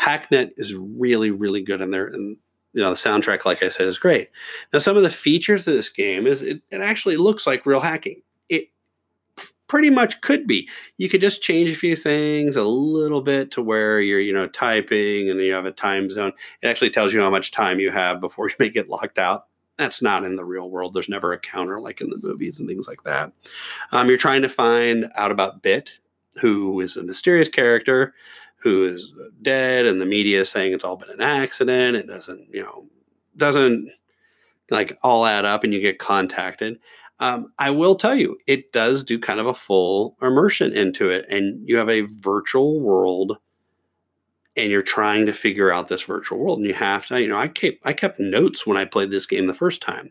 Hacknet 0.00 0.50
is 0.56 0.74
really, 0.74 1.30
really 1.30 1.62
good 1.62 1.80
in 1.80 1.90
there. 1.90 2.06
And 2.06 2.36
you 2.74 2.82
know 2.82 2.90
the 2.90 2.96
soundtrack, 2.96 3.44
like 3.44 3.62
I 3.62 3.68
said, 3.68 3.88
is 3.88 3.98
great. 3.98 4.30
Now, 4.72 4.80
some 4.80 4.96
of 4.96 5.04
the 5.04 5.10
features 5.10 5.66
of 5.66 5.74
this 5.74 5.88
game 5.88 6.26
is 6.26 6.42
it, 6.42 6.60
it 6.70 6.80
actually 6.80 7.16
looks 7.16 7.46
like 7.46 7.64
real 7.64 7.80
hacking. 7.80 8.20
It 8.48 8.68
pretty 9.68 9.90
much 9.90 10.20
could 10.20 10.46
be. 10.46 10.68
You 10.98 11.08
could 11.08 11.20
just 11.20 11.40
change 11.40 11.70
a 11.70 11.76
few 11.76 11.94
things 11.94 12.56
a 12.56 12.64
little 12.64 13.22
bit 13.22 13.52
to 13.52 13.62
where 13.62 14.00
you're, 14.00 14.20
you 14.20 14.32
know, 14.32 14.48
typing 14.48 15.30
and 15.30 15.40
you 15.40 15.52
have 15.52 15.66
a 15.66 15.70
time 15.70 16.10
zone. 16.10 16.32
It 16.62 16.68
actually 16.68 16.90
tells 16.90 17.14
you 17.14 17.20
how 17.20 17.30
much 17.30 17.52
time 17.52 17.78
you 17.78 17.92
have 17.92 18.20
before 18.20 18.48
you 18.48 18.56
may 18.58 18.70
get 18.70 18.90
locked 18.90 19.18
out. 19.18 19.46
That's 19.76 20.02
not 20.02 20.24
in 20.24 20.36
the 20.36 20.44
real 20.44 20.70
world. 20.70 20.94
There's 20.94 21.08
never 21.08 21.32
a 21.32 21.38
counter 21.38 21.80
like 21.80 22.00
in 22.00 22.10
the 22.10 22.20
movies 22.22 22.58
and 22.58 22.68
things 22.68 22.86
like 22.86 23.02
that. 23.04 23.32
Um, 23.92 24.08
you're 24.08 24.18
trying 24.18 24.42
to 24.42 24.48
find 24.48 25.10
out 25.16 25.32
about 25.32 25.62
Bit, 25.62 25.92
who 26.40 26.80
is 26.80 26.96
a 26.96 27.02
mysterious 27.02 27.48
character 27.48 28.14
who 28.64 28.82
is 28.82 29.12
dead, 29.42 29.84
and 29.84 30.00
the 30.00 30.06
media 30.06 30.40
is 30.40 30.48
saying 30.48 30.72
it's 30.72 30.84
all 30.84 30.96
been 30.96 31.10
an 31.10 31.20
accident. 31.20 31.96
It 31.96 32.06
doesn't, 32.06 32.48
you 32.50 32.62
know, 32.62 32.86
doesn't 33.36 33.90
like 34.70 34.98
all 35.02 35.26
add 35.26 35.44
up, 35.44 35.62
and 35.62 35.72
you 35.72 35.80
get 35.80 35.98
contacted. 35.98 36.80
Um, 37.20 37.52
I 37.58 37.70
will 37.70 37.94
tell 37.94 38.16
you, 38.16 38.38
it 38.46 38.72
does 38.72 39.04
do 39.04 39.18
kind 39.18 39.38
of 39.38 39.46
a 39.46 39.54
full 39.54 40.16
immersion 40.22 40.72
into 40.72 41.10
it, 41.10 41.26
and 41.28 41.60
you 41.68 41.76
have 41.76 41.90
a 41.90 42.08
virtual 42.20 42.80
world, 42.80 43.36
and 44.56 44.72
you're 44.72 44.82
trying 44.82 45.26
to 45.26 45.34
figure 45.34 45.70
out 45.70 45.88
this 45.88 46.02
virtual 46.02 46.38
world, 46.38 46.58
and 46.58 46.66
you 46.66 46.74
have 46.74 47.04
to, 47.06 47.20
you 47.20 47.28
know, 47.28 47.36
I 47.36 47.48
kept 47.48 47.78
I 47.84 47.92
kept 47.92 48.18
notes 48.18 48.66
when 48.66 48.78
I 48.78 48.86
played 48.86 49.10
this 49.10 49.26
game 49.26 49.46
the 49.46 49.52
first 49.52 49.82
time. 49.82 50.10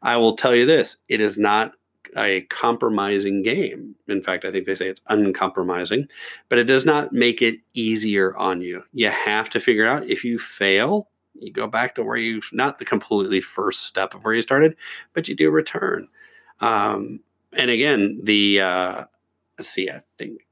I 0.00 0.16
will 0.16 0.36
tell 0.36 0.54
you 0.54 0.64
this: 0.64 0.96
it 1.10 1.20
is 1.20 1.36
not 1.36 1.72
a 2.16 2.42
compromising 2.42 3.42
game. 3.42 3.94
In 4.08 4.22
fact, 4.22 4.44
I 4.44 4.52
think 4.52 4.66
they 4.66 4.74
say 4.74 4.88
it's 4.88 5.00
uncompromising, 5.08 6.08
but 6.48 6.58
it 6.58 6.64
does 6.64 6.84
not 6.84 7.12
make 7.12 7.42
it 7.42 7.60
easier 7.74 8.36
on 8.36 8.60
you. 8.60 8.82
You 8.92 9.10
have 9.10 9.50
to 9.50 9.60
figure 9.60 9.86
out 9.86 10.08
if 10.08 10.24
you 10.24 10.38
fail, 10.38 11.08
you 11.34 11.52
go 11.52 11.66
back 11.66 11.94
to 11.94 12.04
where 12.04 12.16
you've 12.16 12.48
not 12.52 12.78
the 12.78 12.84
completely 12.84 13.40
first 13.40 13.86
step 13.86 14.14
of 14.14 14.24
where 14.24 14.34
you 14.34 14.42
started, 14.42 14.76
but 15.12 15.28
you 15.28 15.34
do 15.34 15.50
return. 15.50 16.08
Um, 16.60 17.20
and 17.52 17.70
again, 17.70 18.20
the 18.22 18.60
uh, 18.60 19.04
let's 19.58 19.70
see, 19.70 19.90
I 19.90 20.00
think 20.18 20.46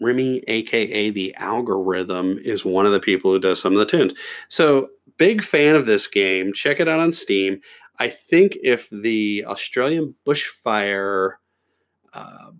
Remi, 0.00 0.42
aka 0.46 1.10
the 1.10 1.34
algorithm, 1.36 2.38
is 2.42 2.64
one 2.64 2.86
of 2.86 2.92
the 2.92 3.00
people 3.00 3.32
who 3.32 3.38
does 3.38 3.60
some 3.60 3.72
of 3.72 3.78
the 3.78 3.86
tunes. 3.86 4.12
So 4.48 4.90
big 5.18 5.42
fan 5.42 5.74
of 5.74 5.86
this 5.86 6.06
game. 6.06 6.52
Check 6.52 6.80
it 6.80 6.88
out 6.88 7.00
on 7.00 7.12
Steam. 7.12 7.60
I 7.98 8.08
think 8.08 8.56
if 8.62 8.88
the 8.90 9.44
Australian 9.46 10.14
bushfire 10.26 11.32
uh, 12.12 12.50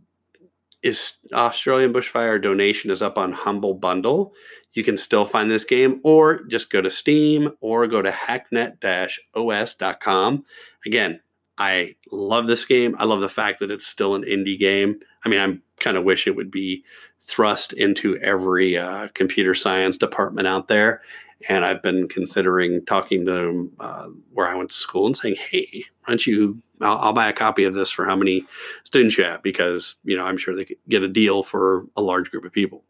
is 0.83 1.19
Australian 1.33 1.93
bushfire 1.93 2.43
donation 2.43 2.91
is 2.91 3.03
up 3.03 3.19
on 3.19 3.33
Humble 3.33 3.75
Bundle, 3.75 4.33
you 4.73 4.83
can 4.85 4.97
still 4.97 5.27
find 5.27 5.51
this 5.51 5.65
game, 5.65 6.01
or 6.05 6.45
just 6.45 6.71
go 6.71 6.81
to 6.81 6.91
Steam 6.91 7.51
or 7.61 7.87
go 7.87 8.01
to 8.03 8.11
hacknet-os.com. 8.11 10.45
Again, 10.85 11.21
I 11.59 11.97
love 12.13 12.47
this 12.47 12.67
game. 12.67 12.95
I 12.99 13.05
love 13.05 13.23
the 13.23 13.29
fact 13.29 13.61
that 13.61 13.71
it's 13.71 13.87
still 13.87 14.15
an 14.15 14.25
indie 14.25 14.59
game. 14.59 14.99
I 15.25 15.29
mean, 15.29 15.41
I 15.41 15.59
kind 15.83 15.97
of 15.97 16.05
wish 16.05 16.27
it 16.27 16.37
would 16.37 16.51
be 16.51 16.85
thrust 17.23 17.73
into 17.73 18.19
every 18.19 18.77
uh, 18.77 19.09
computer 19.15 19.55
science 19.55 19.97
department 19.97 20.47
out 20.47 20.69
there. 20.69 21.01
And 21.49 21.65
I've 21.65 21.83
been 21.83 22.09
considering 22.09 22.85
talking 22.87 23.27
to 23.27 23.71
uh, 23.79 24.09
where 24.33 24.49
I 24.49 24.55
went 24.55 24.71
to 24.71 24.77
school 24.77 25.07
and 25.07 25.17
saying, 25.17 25.37
"Hey, 25.37 25.85
why 26.05 26.13
don't 26.13 26.27
you? 26.27 26.63
I'll, 26.81 26.99
I'll, 26.99 27.13
buy 27.13 27.29
a 27.29 27.33
copy 27.33 27.65
of 27.65 27.75
this 27.75 27.91
for 27.91 28.07
how 28.07 28.17
many 28.17 28.45
students 28.85 29.17
you 29.19 29.25
have 29.25 29.43
because 29.43 29.97
you 30.05 30.17
know 30.17 30.25
I'm 30.25 30.39
sure 30.39 30.55
they 30.55 30.65
could 30.65 30.79
get 30.89 31.03
a 31.03 31.09
deal 31.09 31.43
for 31.43 31.87
a 31.97 32.03
large 32.03 32.31
group 32.31 32.45
of 32.45 32.53
people." 32.53 32.85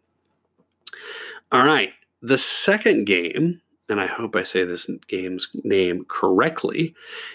All 1.50 1.64
right, 1.64 1.92
the 2.22 2.38
second 2.38 3.06
game 3.06 3.60
and 3.88 4.00
I 4.00 4.06
hope 4.06 4.34
I 4.34 4.44
say 4.44 4.64
this 4.64 4.90
game's 5.06 5.48
name 5.62 6.04
correctly, 6.08 6.94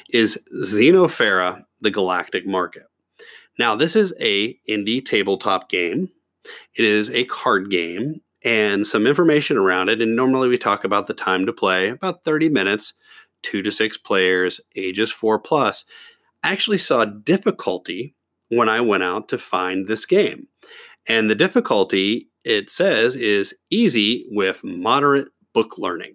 is 0.09 0.39
Xenofera: 0.53 1.65
The 1.81 1.91
Galactic 1.91 2.45
Market. 2.45 2.87
Now, 3.57 3.75
this 3.75 3.95
is 3.95 4.13
a 4.19 4.57
indie 4.67 5.05
tabletop 5.05 5.69
game. 5.69 6.09
It 6.75 6.85
is 6.85 7.09
a 7.11 7.25
card 7.25 7.69
game 7.69 8.21
and 8.43 8.85
some 8.85 9.07
information 9.07 9.57
around 9.57 9.89
it. 9.89 10.01
And 10.01 10.15
normally 10.15 10.49
we 10.49 10.57
talk 10.57 10.83
about 10.83 11.07
the 11.07 11.13
time 11.13 11.45
to 11.45 11.53
play, 11.53 11.89
about 11.89 12.23
30 12.23 12.49
minutes, 12.49 12.93
two 13.43 13.61
to 13.61 13.71
six 13.71 13.97
players, 13.97 14.59
ages 14.75 15.11
four 15.11 15.39
plus. 15.39 15.85
I 16.43 16.51
actually 16.51 16.79
saw 16.79 17.05
difficulty 17.05 18.15
when 18.49 18.69
I 18.69 18.81
went 18.81 19.03
out 19.03 19.29
to 19.29 19.37
find 19.37 19.87
this 19.87 20.05
game. 20.05 20.47
And 21.07 21.29
the 21.29 21.35
difficulty, 21.35 22.29
it 22.43 22.69
says, 22.69 23.15
is 23.15 23.55
easy 23.69 24.27
with 24.29 24.63
moderate 24.63 25.29
book 25.53 25.77
learning 25.77 26.13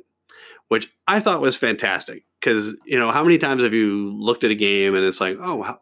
which 0.69 0.91
I 1.07 1.21
thought 1.21 1.41
was 1.41 1.57
fantastic 1.57 2.25
because 2.41 2.77
you 2.85 2.99
know 2.99 3.11
how 3.11 3.23
many 3.23 3.39
times 3.39 3.63
have 3.63 3.75
you 3.75 4.13
looked 4.17 4.45
at 4.45 4.51
a 4.51 4.57
game 4.57 4.95
and 4.95 5.05
it's 5.05 5.21
like, 5.21 5.37
oh, 5.41 5.63
how, 5.63 5.79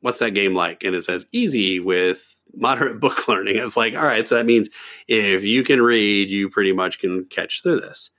what's 0.00 0.18
that 0.18 0.34
game 0.34 0.54
like? 0.54 0.84
And 0.84 0.94
it 0.94 1.04
says 1.04 1.26
easy 1.32 1.80
with 1.80 2.35
moderate 2.54 3.00
book 3.00 3.28
learning. 3.28 3.56
It's 3.56 3.76
like, 3.76 3.94
all 3.94 4.04
right, 4.04 4.28
so 4.28 4.36
that 4.36 4.46
means 4.46 4.68
if 5.08 5.44
you 5.44 5.64
can 5.64 5.80
read, 5.82 6.28
you 6.30 6.48
pretty 6.48 6.72
much 6.72 6.98
can 6.98 7.24
catch 7.26 7.62
through 7.62 7.80
this. 7.80 8.10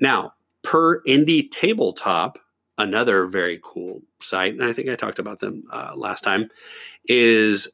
Now, 0.00 0.32
per 0.62 1.02
Indie 1.02 1.50
Tabletop, 1.50 2.38
another 2.78 3.26
very 3.26 3.60
cool 3.62 4.02
site, 4.20 4.52
and 4.52 4.64
I 4.64 4.72
think 4.72 4.88
I 4.88 4.96
talked 4.96 5.18
about 5.18 5.40
them 5.40 5.64
uh, 5.70 5.92
last 5.96 6.22
time, 6.22 6.48
is 7.06 7.68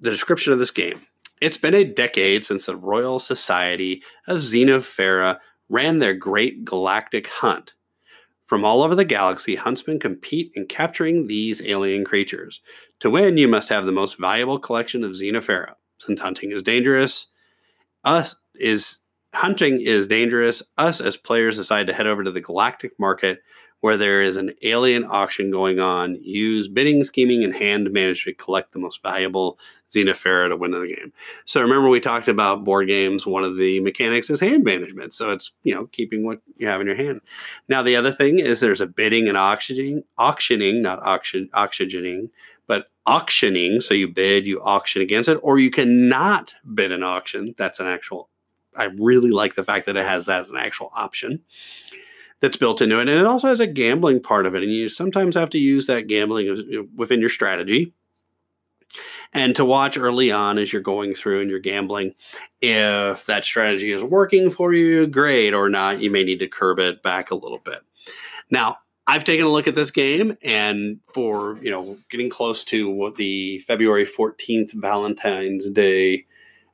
the 0.00 0.10
description 0.10 0.52
of 0.52 0.58
this 0.58 0.70
game. 0.70 1.00
It's 1.40 1.58
been 1.58 1.74
a 1.74 1.84
decade 1.84 2.44
since 2.44 2.66
the 2.66 2.76
Royal 2.76 3.18
Society 3.18 4.02
of 4.26 4.38
Xenofera 4.38 5.38
ran 5.68 5.98
their 5.98 6.14
great 6.14 6.64
galactic 6.64 7.26
hunt. 7.26 7.74
From 8.46 8.64
all 8.64 8.82
over 8.82 8.94
the 8.94 9.04
galaxy, 9.04 9.54
huntsmen 9.54 9.98
compete 9.98 10.52
in 10.54 10.66
capturing 10.66 11.26
these 11.26 11.62
alien 11.62 12.04
creatures. 12.04 12.60
To 13.00 13.10
win, 13.10 13.38
you 13.38 13.48
must 13.48 13.70
have 13.70 13.86
the 13.86 13.92
most 13.92 14.18
valuable 14.18 14.58
collection 14.58 15.02
of 15.02 15.12
Xenofera. 15.12 15.74
Since 15.98 16.20
hunting 16.20 16.52
is 16.52 16.62
dangerous, 16.62 17.28
us 18.04 18.36
is 18.54 18.98
hunting 19.32 19.80
is 19.80 20.06
dangerous. 20.06 20.62
Us 20.76 21.00
as 21.00 21.16
players 21.16 21.56
decide 21.56 21.86
to 21.86 21.94
head 21.94 22.06
over 22.06 22.22
to 22.22 22.30
the 22.30 22.40
galactic 22.40 22.98
market 22.98 23.42
where 23.80 23.96
there 23.98 24.22
is 24.22 24.36
an 24.36 24.50
alien 24.62 25.04
auction 25.04 25.50
going 25.50 25.78
on. 25.78 26.18
Use 26.22 26.68
bidding, 26.68 27.04
scheming, 27.04 27.44
and 27.44 27.54
hand 27.54 27.90
management 27.92 28.38
to 28.38 28.44
collect 28.44 28.72
the 28.72 28.78
most 28.78 29.02
valuable 29.02 29.58
Xenofera 29.94 30.48
to 30.48 30.56
win 30.56 30.72
the 30.72 30.86
game. 30.86 31.12
So 31.44 31.60
remember 31.60 31.88
we 31.88 32.00
talked 32.00 32.28
about 32.28 32.64
board 32.64 32.88
games. 32.88 33.26
One 33.26 33.44
of 33.44 33.56
the 33.56 33.80
mechanics 33.80 34.30
is 34.30 34.40
hand 34.40 34.64
management. 34.64 35.12
So 35.12 35.30
it's 35.30 35.52
you 35.62 35.74
know 35.74 35.86
keeping 35.86 36.24
what 36.24 36.40
you 36.56 36.66
have 36.66 36.80
in 36.80 36.86
your 36.86 36.96
hand. 36.96 37.20
Now 37.68 37.82
the 37.82 37.96
other 37.96 38.12
thing 38.12 38.38
is 38.38 38.60
there's 38.60 38.80
a 38.80 38.86
bidding 38.86 39.28
and 39.28 39.36
auctioning, 39.36 40.04
auctioning, 40.18 40.82
not 40.82 41.02
auction, 41.02 41.48
oxygening, 41.54 42.30
but 42.66 42.90
auctioning. 43.06 43.80
So 43.80 43.94
you 43.94 44.08
bid, 44.08 44.46
you 44.46 44.62
auction 44.62 45.02
against 45.02 45.28
it, 45.28 45.38
or 45.42 45.58
you 45.58 45.70
cannot 45.70 46.54
bid 46.74 46.92
an 46.92 47.02
auction. 47.02 47.54
That's 47.56 47.80
an 47.80 47.86
actual. 47.86 48.28
I 48.76 48.86
really 48.98 49.30
like 49.30 49.54
the 49.54 49.64
fact 49.64 49.86
that 49.86 49.96
it 49.96 50.04
has 50.04 50.26
that 50.26 50.42
as 50.42 50.50
an 50.50 50.56
actual 50.56 50.90
option 50.96 51.42
that's 52.40 52.56
built 52.56 52.82
into 52.82 52.98
it. 52.98 53.08
And 53.08 53.18
it 53.18 53.24
also 53.24 53.48
has 53.48 53.60
a 53.60 53.66
gambling 53.66 54.20
part 54.20 54.46
of 54.46 54.54
it. 54.54 54.62
And 54.62 54.72
you 54.72 54.88
sometimes 54.88 55.34
have 55.34 55.50
to 55.50 55.58
use 55.58 55.86
that 55.86 56.08
gambling 56.08 56.50
uh, 56.50 56.82
within 56.96 57.20
your 57.20 57.30
strategy 57.30 57.94
and 59.34 59.54
to 59.56 59.64
watch 59.64 59.98
early 59.98 60.30
on 60.30 60.58
as 60.58 60.72
you're 60.72 60.80
going 60.80 61.14
through 61.14 61.42
and 61.42 61.50
you're 61.50 61.58
gambling 61.58 62.14
if 62.62 63.26
that 63.26 63.44
strategy 63.44 63.92
is 63.92 64.02
working 64.02 64.48
for 64.48 64.72
you 64.72 65.06
great. 65.06 65.52
Or 65.52 65.68
not 65.68 66.00
you 66.00 66.10
may 66.10 66.24
need 66.24 66.38
to 66.38 66.48
curb 66.48 66.78
it 66.78 67.02
back 67.02 67.30
a 67.30 67.36
little 67.36 67.58
bit. 67.58 67.80
Now 68.50 68.78
i've 69.06 69.24
taken 69.24 69.44
a 69.44 69.50
look 69.50 69.68
at 69.68 69.74
this 69.74 69.90
game 69.90 70.36
and 70.42 70.98
for 71.12 71.58
you 71.60 71.70
know 71.70 71.96
getting 72.08 72.30
close 72.30 72.64
to 72.64 72.88
what 72.88 73.16
the 73.16 73.58
february 73.60 74.06
14th 74.06 74.72
valentine's 74.72 75.68
day 75.70 76.24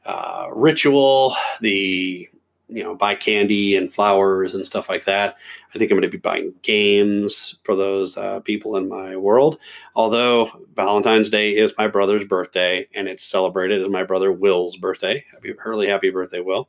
uh, 0.06 0.46
ritual 0.54 1.34
the 1.60 2.28
you 2.70 2.82
know 2.82 2.94
buy 2.94 3.14
candy 3.14 3.76
and 3.76 3.92
flowers 3.92 4.54
and 4.54 4.66
stuff 4.66 4.88
like 4.88 5.04
that. 5.04 5.36
I 5.74 5.78
think 5.78 5.90
I'm 5.90 5.96
going 5.96 6.02
to 6.02 6.16
be 6.16 6.18
buying 6.18 6.54
games 6.62 7.56
for 7.64 7.74
those 7.74 8.16
uh, 8.16 8.40
people 8.40 8.76
in 8.76 8.88
my 8.88 9.16
world. 9.16 9.58
Although 9.94 10.50
Valentine's 10.74 11.30
Day 11.30 11.56
is 11.56 11.74
my 11.76 11.86
brother's 11.86 12.24
birthday 12.24 12.86
and 12.94 13.08
it's 13.08 13.24
celebrated 13.24 13.82
as 13.82 13.88
my 13.88 14.04
brother 14.04 14.32
Will's 14.32 14.76
birthday. 14.76 15.24
Happy 15.32 15.52
early 15.64 15.88
happy 15.88 16.10
birthday, 16.10 16.40
Will! 16.40 16.68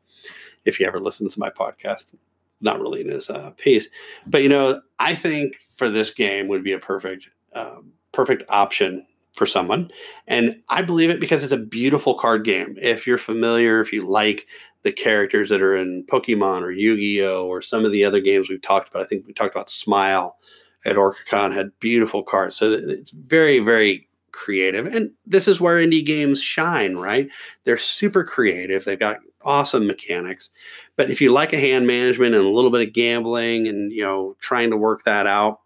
If 0.65 0.79
you 0.79 0.87
ever 0.87 0.99
listen 0.99 1.29
to 1.29 1.39
my 1.39 1.49
podcast, 1.49 2.15
not 2.61 2.79
really 2.79 3.01
in 3.01 3.09
his 3.09 3.29
uh, 3.29 3.51
piece, 3.51 3.87
but 4.27 4.43
you 4.43 4.49
know 4.49 4.81
I 4.99 5.15
think 5.15 5.57
for 5.75 5.89
this 5.89 6.11
game 6.11 6.47
would 6.47 6.63
be 6.63 6.73
a 6.73 6.79
perfect 6.79 7.29
um, 7.53 7.91
perfect 8.11 8.43
option 8.49 9.05
for 9.33 9.45
someone. 9.45 9.89
And 10.27 10.61
I 10.69 10.81
believe 10.81 11.09
it 11.09 11.19
because 11.19 11.43
it's 11.43 11.53
a 11.53 11.57
beautiful 11.57 12.15
card 12.15 12.43
game. 12.43 12.75
If 12.81 13.07
you're 13.07 13.17
familiar, 13.17 13.81
if 13.81 13.93
you 13.93 14.05
like 14.05 14.45
the 14.83 14.91
characters 14.91 15.49
that 15.49 15.61
are 15.61 15.75
in 15.75 16.05
Pokemon 16.05 16.61
or 16.61 16.71
Yu-Gi-Oh 16.71 17.45
or 17.45 17.61
some 17.61 17.85
of 17.85 17.91
the 17.91 18.03
other 18.03 18.19
games 18.19 18.49
we've 18.49 18.61
talked 18.61 18.89
about. 18.89 19.03
I 19.03 19.05
think 19.05 19.27
we 19.27 19.33
talked 19.33 19.55
about 19.55 19.69
Smile 19.69 20.37
at 20.85 20.95
OrcaCon 20.95 21.53
had 21.53 21.71
beautiful 21.79 22.23
cards. 22.23 22.55
So 22.55 22.71
it's 22.71 23.11
very, 23.11 23.59
very 23.59 24.07
creative. 24.31 24.87
And 24.87 25.11
this 25.25 25.47
is 25.47 25.59
where 25.59 25.77
indie 25.77 26.05
games 26.05 26.41
shine, 26.41 26.95
right? 26.95 27.29
They're 27.63 27.77
super 27.77 28.23
creative. 28.23 28.85
They've 28.85 28.99
got 28.99 29.19
awesome 29.43 29.87
mechanics. 29.87 30.49
But 30.95 31.09
if 31.09 31.21
you 31.21 31.31
like 31.31 31.53
a 31.53 31.59
hand 31.59 31.87
management 31.87 32.35
and 32.35 32.45
a 32.45 32.49
little 32.49 32.71
bit 32.71 32.87
of 32.87 32.93
gambling 32.93 33.67
and 33.67 33.91
you 33.91 34.03
know 34.03 34.35
trying 34.39 34.69
to 34.71 34.77
work 34.77 35.03
that 35.03 35.27
out, 35.27 35.59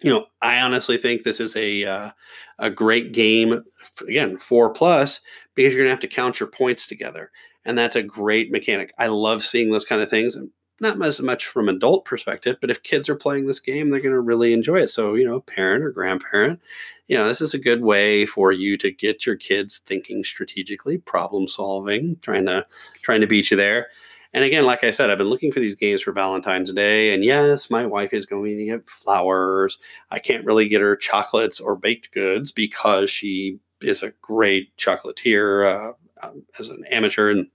you 0.00 0.10
know, 0.10 0.26
I 0.42 0.60
honestly 0.60 0.98
think 0.98 1.22
this 1.22 1.40
is 1.40 1.56
a 1.56 1.84
uh, 1.84 2.10
a 2.58 2.70
great 2.70 3.12
game. 3.12 3.64
Again, 4.06 4.36
four 4.36 4.70
plus 4.72 5.20
because 5.54 5.72
you're 5.72 5.82
gonna 5.82 5.90
have 5.90 6.00
to 6.00 6.08
count 6.08 6.40
your 6.40 6.48
points 6.48 6.86
together, 6.86 7.30
and 7.66 7.76
that's 7.76 7.96
a 7.96 8.02
great 8.02 8.50
mechanic. 8.50 8.94
I 8.98 9.08
love 9.08 9.44
seeing 9.44 9.70
those 9.70 9.84
kind 9.84 10.00
of 10.00 10.08
things. 10.08 10.36
Not 10.80 11.00
as 11.02 11.20
much 11.20 11.46
from 11.46 11.68
adult 11.68 12.04
perspective, 12.04 12.58
but 12.60 12.70
if 12.70 12.82
kids 12.82 13.08
are 13.08 13.16
playing 13.16 13.46
this 13.46 13.60
game, 13.60 13.90
they're 13.90 14.00
gonna 14.00 14.20
really 14.20 14.52
enjoy 14.52 14.80
it. 14.80 14.90
So 14.90 15.14
you 15.14 15.26
know, 15.26 15.40
parent 15.40 15.84
or 15.84 15.90
grandparent, 15.90 16.60
you 17.08 17.16
know, 17.16 17.26
this 17.26 17.40
is 17.40 17.54
a 17.54 17.58
good 17.58 17.82
way 17.82 18.24
for 18.26 18.52
you 18.52 18.76
to 18.78 18.90
get 18.90 19.26
your 19.26 19.36
kids 19.36 19.78
thinking 19.78 20.22
strategically, 20.24 20.98
problem 20.98 21.48
solving, 21.48 22.16
trying 22.22 22.46
to 22.46 22.66
trying 23.02 23.20
to 23.20 23.26
beat 23.26 23.50
you 23.50 23.56
there. 23.56 23.88
And 24.32 24.44
again, 24.44 24.66
like 24.66 24.84
I 24.84 24.90
said, 24.90 25.08
I've 25.08 25.18
been 25.18 25.30
looking 25.30 25.50
for 25.50 25.60
these 25.60 25.74
games 25.74 26.02
for 26.02 26.12
Valentine's 26.12 26.70
Day. 26.70 27.14
And 27.14 27.24
yes, 27.24 27.70
my 27.70 27.86
wife 27.86 28.12
is 28.12 28.26
going 28.26 28.58
to 28.58 28.64
get 28.66 28.88
flowers. 28.88 29.78
I 30.10 30.18
can't 30.18 30.44
really 30.44 30.68
get 30.68 30.82
her 30.82 30.94
chocolates 30.94 31.58
or 31.58 31.74
baked 31.74 32.12
goods 32.12 32.52
because 32.52 33.08
she 33.08 33.58
is 33.80 34.02
a 34.02 34.12
great 34.20 34.76
chocolatier 34.76 35.64
uh, 35.64 35.92
um, 36.22 36.44
as 36.58 36.68
an 36.68 36.84
amateur 36.90 37.30
and 37.30 37.48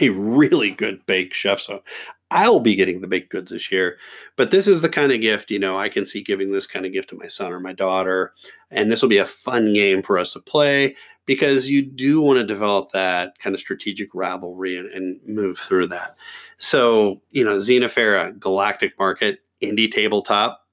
a 0.00 0.10
really 0.10 0.70
good 0.70 1.04
bake 1.06 1.34
chef. 1.34 1.60
So 1.60 1.82
I'll 2.30 2.60
be 2.60 2.74
getting 2.74 3.00
the 3.00 3.06
baked 3.06 3.30
goods 3.30 3.50
this 3.50 3.72
year. 3.72 3.96
But 4.36 4.50
this 4.50 4.68
is 4.68 4.82
the 4.82 4.88
kind 4.88 5.12
of 5.12 5.20
gift, 5.20 5.50
you 5.50 5.58
know, 5.58 5.78
I 5.78 5.88
can 5.88 6.04
see 6.04 6.22
giving 6.22 6.52
this 6.52 6.66
kind 6.66 6.84
of 6.84 6.92
gift 6.92 7.10
to 7.10 7.16
my 7.16 7.28
son 7.28 7.52
or 7.52 7.60
my 7.60 7.72
daughter. 7.72 8.34
And 8.70 8.90
this 8.90 9.00
will 9.00 9.08
be 9.08 9.18
a 9.18 9.26
fun 9.26 9.72
game 9.72 10.02
for 10.02 10.18
us 10.18 10.34
to 10.34 10.40
play 10.40 10.94
because 11.24 11.68
you 11.68 11.82
do 11.82 12.20
want 12.20 12.38
to 12.38 12.44
develop 12.44 12.92
that 12.92 13.38
kind 13.38 13.54
of 13.54 13.60
strategic 13.60 14.14
rivalry 14.14 14.76
and, 14.76 14.88
and 14.88 15.20
move 15.26 15.58
through 15.58 15.88
that. 15.88 16.16
So, 16.58 17.20
you 17.30 17.44
know, 17.44 17.58
Xenofera, 17.58 18.38
Galactic 18.38 18.98
Market, 18.98 19.40
Indie 19.62 19.90
Tabletop, 19.90 20.66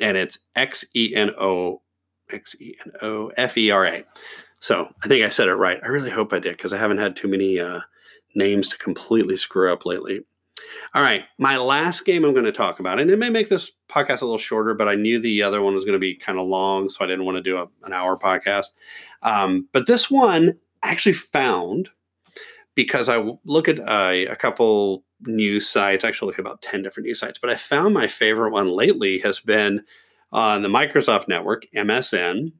and 0.00 0.16
it's 0.16 0.38
X 0.56 0.84
E 0.94 1.14
N 1.14 1.30
O 1.38 1.82
X 2.30 2.54
E 2.60 2.74
N 2.86 2.92
O 3.02 3.32
F 3.36 3.56
E 3.56 3.70
R 3.70 3.86
A. 3.86 4.04
So 4.60 4.88
I 5.02 5.08
think 5.08 5.24
I 5.24 5.30
said 5.30 5.48
it 5.48 5.54
right. 5.54 5.80
I 5.82 5.86
really 5.86 6.10
hope 6.10 6.32
I 6.32 6.38
did 6.38 6.56
because 6.56 6.72
I 6.72 6.78
haven't 6.78 6.98
had 6.98 7.16
too 7.16 7.28
many 7.28 7.60
uh, 7.60 7.80
names 8.34 8.68
to 8.68 8.78
completely 8.78 9.36
screw 9.36 9.72
up 9.72 9.84
lately. 9.86 10.20
All 10.94 11.02
right, 11.02 11.24
my 11.38 11.56
last 11.56 12.04
game 12.04 12.24
I'm 12.24 12.32
going 12.32 12.44
to 12.44 12.52
talk 12.52 12.80
about, 12.80 13.00
and 13.00 13.10
it 13.10 13.18
may 13.18 13.30
make 13.30 13.48
this 13.48 13.70
podcast 13.88 14.20
a 14.20 14.24
little 14.24 14.38
shorter, 14.38 14.74
but 14.74 14.88
I 14.88 14.94
knew 14.94 15.18
the 15.18 15.42
other 15.42 15.62
one 15.62 15.74
was 15.74 15.84
going 15.84 15.94
to 15.94 15.98
be 15.98 16.14
kind 16.14 16.38
of 16.38 16.46
long, 16.46 16.88
so 16.88 17.04
I 17.04 17.06
didn't 17.06 17.24
want 17.24 17.36
to 17.36 17.42
do 17.42 17.58
a, 17.58 17.68
an 17.84 17.92
hour 17.92 18.16
podcast. 18.16 18.68
Um, 19.22 19.68
but 19.72 19.86
this 19.86 20.10
one 20.10 20.58
I 20.82 20.90
actually 20.90 21.12
found 21.14 21.90
because 22.74 23.08
I 23.08 23.24
look 23.44 23.68
at 23.68 23.80
uh, 23.80 24.30
a 24.30 24.36
couple 24.36 25.04
news 25.22 25.68
sites, 25.68 26.04
actually 26.04 26.28
look 26.28 26.38
at 26.38 26.44
about 26.44 26.62
10 26.62 26.82
different 26.82 27.06
news 27.06 27.18
sites, 27.18 27.38
but 27.38 27.50
I 27.50 27.56
found 27.56 27.92
my 27.92 28.06
favorite 28.06 28.52
one 28.52 28.68
lately 28.68 29.18
has 29.18 29.40
been 29.40 29.82
on 30.30 30.62
the 30.62 30.68
Microsoft 30.68 31.28
network, 31.28 31.66
MSN. 31.74 32.52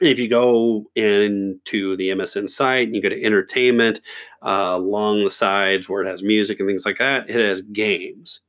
If 0.00 0.18
you 0.18 0.28
go 0.28 0.86
into 0.94 1.96
the 1.96 2.10
MSN 2.10 2.48
site 2.48 2.86
and 2.86 2.96
you 2.96 3.02
go 3.02 3.08
to 3.08 3.24
entertainment 3.24 4.00
uh, 4.42 4.74
along 4.76 5.24
the 5.24 5.30
sides 5.30 5.88
where 5.88 6.02
it 6.02 6.08
has 6.08 6.22
music 6.22 6.60
and 6.60 6.68
things 6.68 6.86
like 6.86 6.98
that, 6.98 7.28
it 7.28 7.36
has 7.36 7.62
games. 7.62 8.40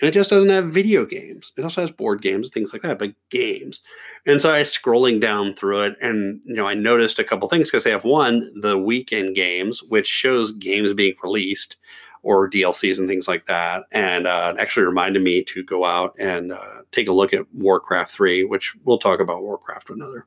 And 0.00 0.08
it 0.08 0.12
just 0.12 0.30
doesn't 0.30 0.48
have 0.48 0.70
video 0.70 1.04
games. 1.04 1.52
It 1.56 1.64
also 1.64 1.80
has 1.80 1.90
board 1.90 2.22
games, 2.22 2.46
and 2.46 2.52
things 2.54 2.72
like 2.72 2.82
that, 2.82 3.00
but 3.00 3.14
games. 3.30 3.80
And 4.26 4.40
so 4.40 4.50
I 4.50 4.60
was 4.60 4.68
scrolling 4.68 5.20
down 5.20 5.54
through 5.54 5.82
it 5.82 5.96
and 6.00 6.40
you 6.44 6.54
know 6.54 6.66
I 6.66 6.74
noticed 6.74 7.18
a 7.18 7.24
couple 7.24 7.48
things 7.48 7.68
because 7.68 7.84
they 7.84 7.90
have 7.90 8.04
one, 8.04 8.52
the 8.60 8.78
weekend 8.78 9.34
games, 9.34 9.82
which 9.82 10.06
shows 10.06 10.52
games 10.52 10.94
being 10.94 11.14
released 11.22 11.76
or 12.22 12.50
DLCs 12.50 12.98
and 12.98 13.08
things 13.08 13.28
like 13.28 13.46
that. 13.46 13.84
And 13.92 14.26
uh, 14.26 14.54
it 14.54 14.60
actually 14.60 14.86
reminded 14.86 15.22
me 15.22 15.42
to 15.44 15.62
go 15.62 15.84
out 15.84 16.14
and 16.18 16.52
uh, 16.52 16.82
take 16.92 17.08
a 17.08 17.12
look 17.12 17.32
at 17.32 17.52
Warcraft 17.54 18.10
3, 18.10 18.44
which 18.44 18.74
we'll 18.84 18.98
talk 18.98 19.20
about 19.20 19.42
Warcraft 19.42 19.90
another 19.90 20.26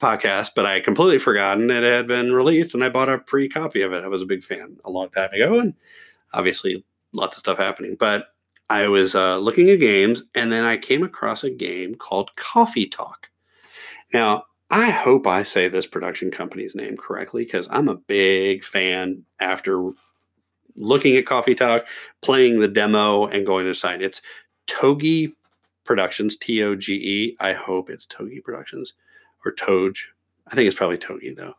podcast. 0.00 0.50
But 0.54 0.66
I 0.66 0.80
completely 0.80 1.18
forgotten 1.18 1.70
it 1.70 1.82
had 1.82 2.06
been 2.06 2.32
released 2.32 2.74
and 2.74 2.84
I 2.84 2.88
bought 2.88 3.08
a 3.08 3.18
pre 3.18 3.48
copy 3.48 3.82
of 3.82 3.92
it. 3.92 4.04
I 4.04 4.08
was 4.08 4.22
a 4.22 4.26
big 4.26 4.44
fan 4.44 4.76
a 4.84 4.90
long 4.90 5.10
time 5.10 5.32
ago. 5.32 5.60
And 5.60 5.74
obviously, 6.32 6.84
lots 7.12 7.36
of 7.36 7.40
stuff 7.40 7.58
happening. 7.58 7.96
But 7.98 8.26
I 8.70 8.86
was 8.86 9.16
uh, 9.16 9.38
looking 9.38 9.68
at 9.68 9.80
games, 9.80 10.22
and 10.36 10.52
then 10.52 10.64
I 10.64 10.76
came 10.76 11.02
across 11.02 11.42
a 11.42 11.50
game 11.50 11.96
called 11.96 12.34
Coffee 12.36 12.86
Talk. 12.86 13.28
Now, 14.12 14.44
I 14.70 14.90
hope 14.90 15.26
I 15.26 15.42
say 15.42 15.66
this 15.66 15.88
production 15.88 16.30
company's 16.30 16.76
name 16.76 16.96
correctly 16.96 17.44
because 17.44 17.66
I'm 17.72 17.88
a 17.88 17.96
big 17.96 18.62
fan 18.62 19.24
after 19.40 19.90
looking 20.76 21.16
at 21.16 21.26
Coffee 21.26 21.54
Talk, 21.54 21.86
playing 22.22 22.60
the 22.60 22.68
demo, 22.68 23.26
and 23.26 23.46
going 23.46 23.66
to 23.66 23.74
site. 23.74 24.02
It's 24.02 24.20
Togi 24.66 25.34
Productions, 25.84 26.36
T 26.36 26.62
O 26.62 26.74
G 26.74 26.94
E. 26.94 27.36
I 27.40 27.52
hope 27.52 27.90
it's 27.90 28.06
Togi 28.06 28.40
Productions 28.40 28.94
or 29.44 29.52
Toge. 29.52 29.98
I 30.48 30.54
think 30.54 30.66
it's 30.66 30.76
probably 30.76 30.98
Togi 30.98 31.32
though. 31.32 31.54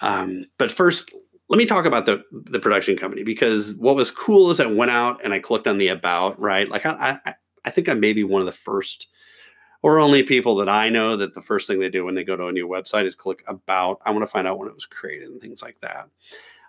Um, 0.00 0.46
but 0.58 0.72
first, 0.72 1.10
let 1.48 1.58
me 1.58 1.66
talk 1.66 1.84
about 1.84 2.06
the 2.06 2.22
the 2.32 2.60
production 2.60 2.96
company 2.96 3.22
because 3.22 3.74
what 3.76 3.96
was 3.96 4.10
cool 4.10 4.50
is 4.50 4.60
I 4.60 4.66
went 4.66 4.90
out 4.90 5.20
and 5.24 5.32
I 5.32 5.38
clicked 5.38 5.66
on 5.66 5.78
the 5.78 5.88
about 5.88 6.38
right. 6.40 6.68
Like 6.68 6.86
I 6.86 7.18
I, 7.24 7.34
I 7.64 7.70
think 7.70 7.88
I'm 7.88 8.00
maybe 8.00 8.24
one 8.24 8.40
of 8.40 8.46
the 8.46 8.52
first 8.52 9.08
or 9.82 9.98
only 9.98 10.22
people 10.22 10.56
that 10.56 10.68
I 10.68 10.88
know 10.88 11.14
that 11.16 11.34
the 11.34 11.42
first 11.42 11.68
thing 11.68 11.78
they 11.78 11.90
do 11.90 12.06
when 12.06 12.14
they 12.14 12.24
go 12.24 12.36
to 12.36 12.46
a 12.46 12.52
new 12.52 12.66
website 12.66 13.04
is 13.04 13.14
click 13.14 13.44
about. 13.46 14.00
I 14.04 14.10
want 14.12 14.22
to 14.22 14.26
find 14.30 14.46
out 14.46 14.58
when 14.58 14.68
it 14.68 14.74
was 14.74 14.86
created 14.86 15.28
and 15.28 15.40
things 15.40 15.60
like 15.60 15.78
that. 15.80 16.08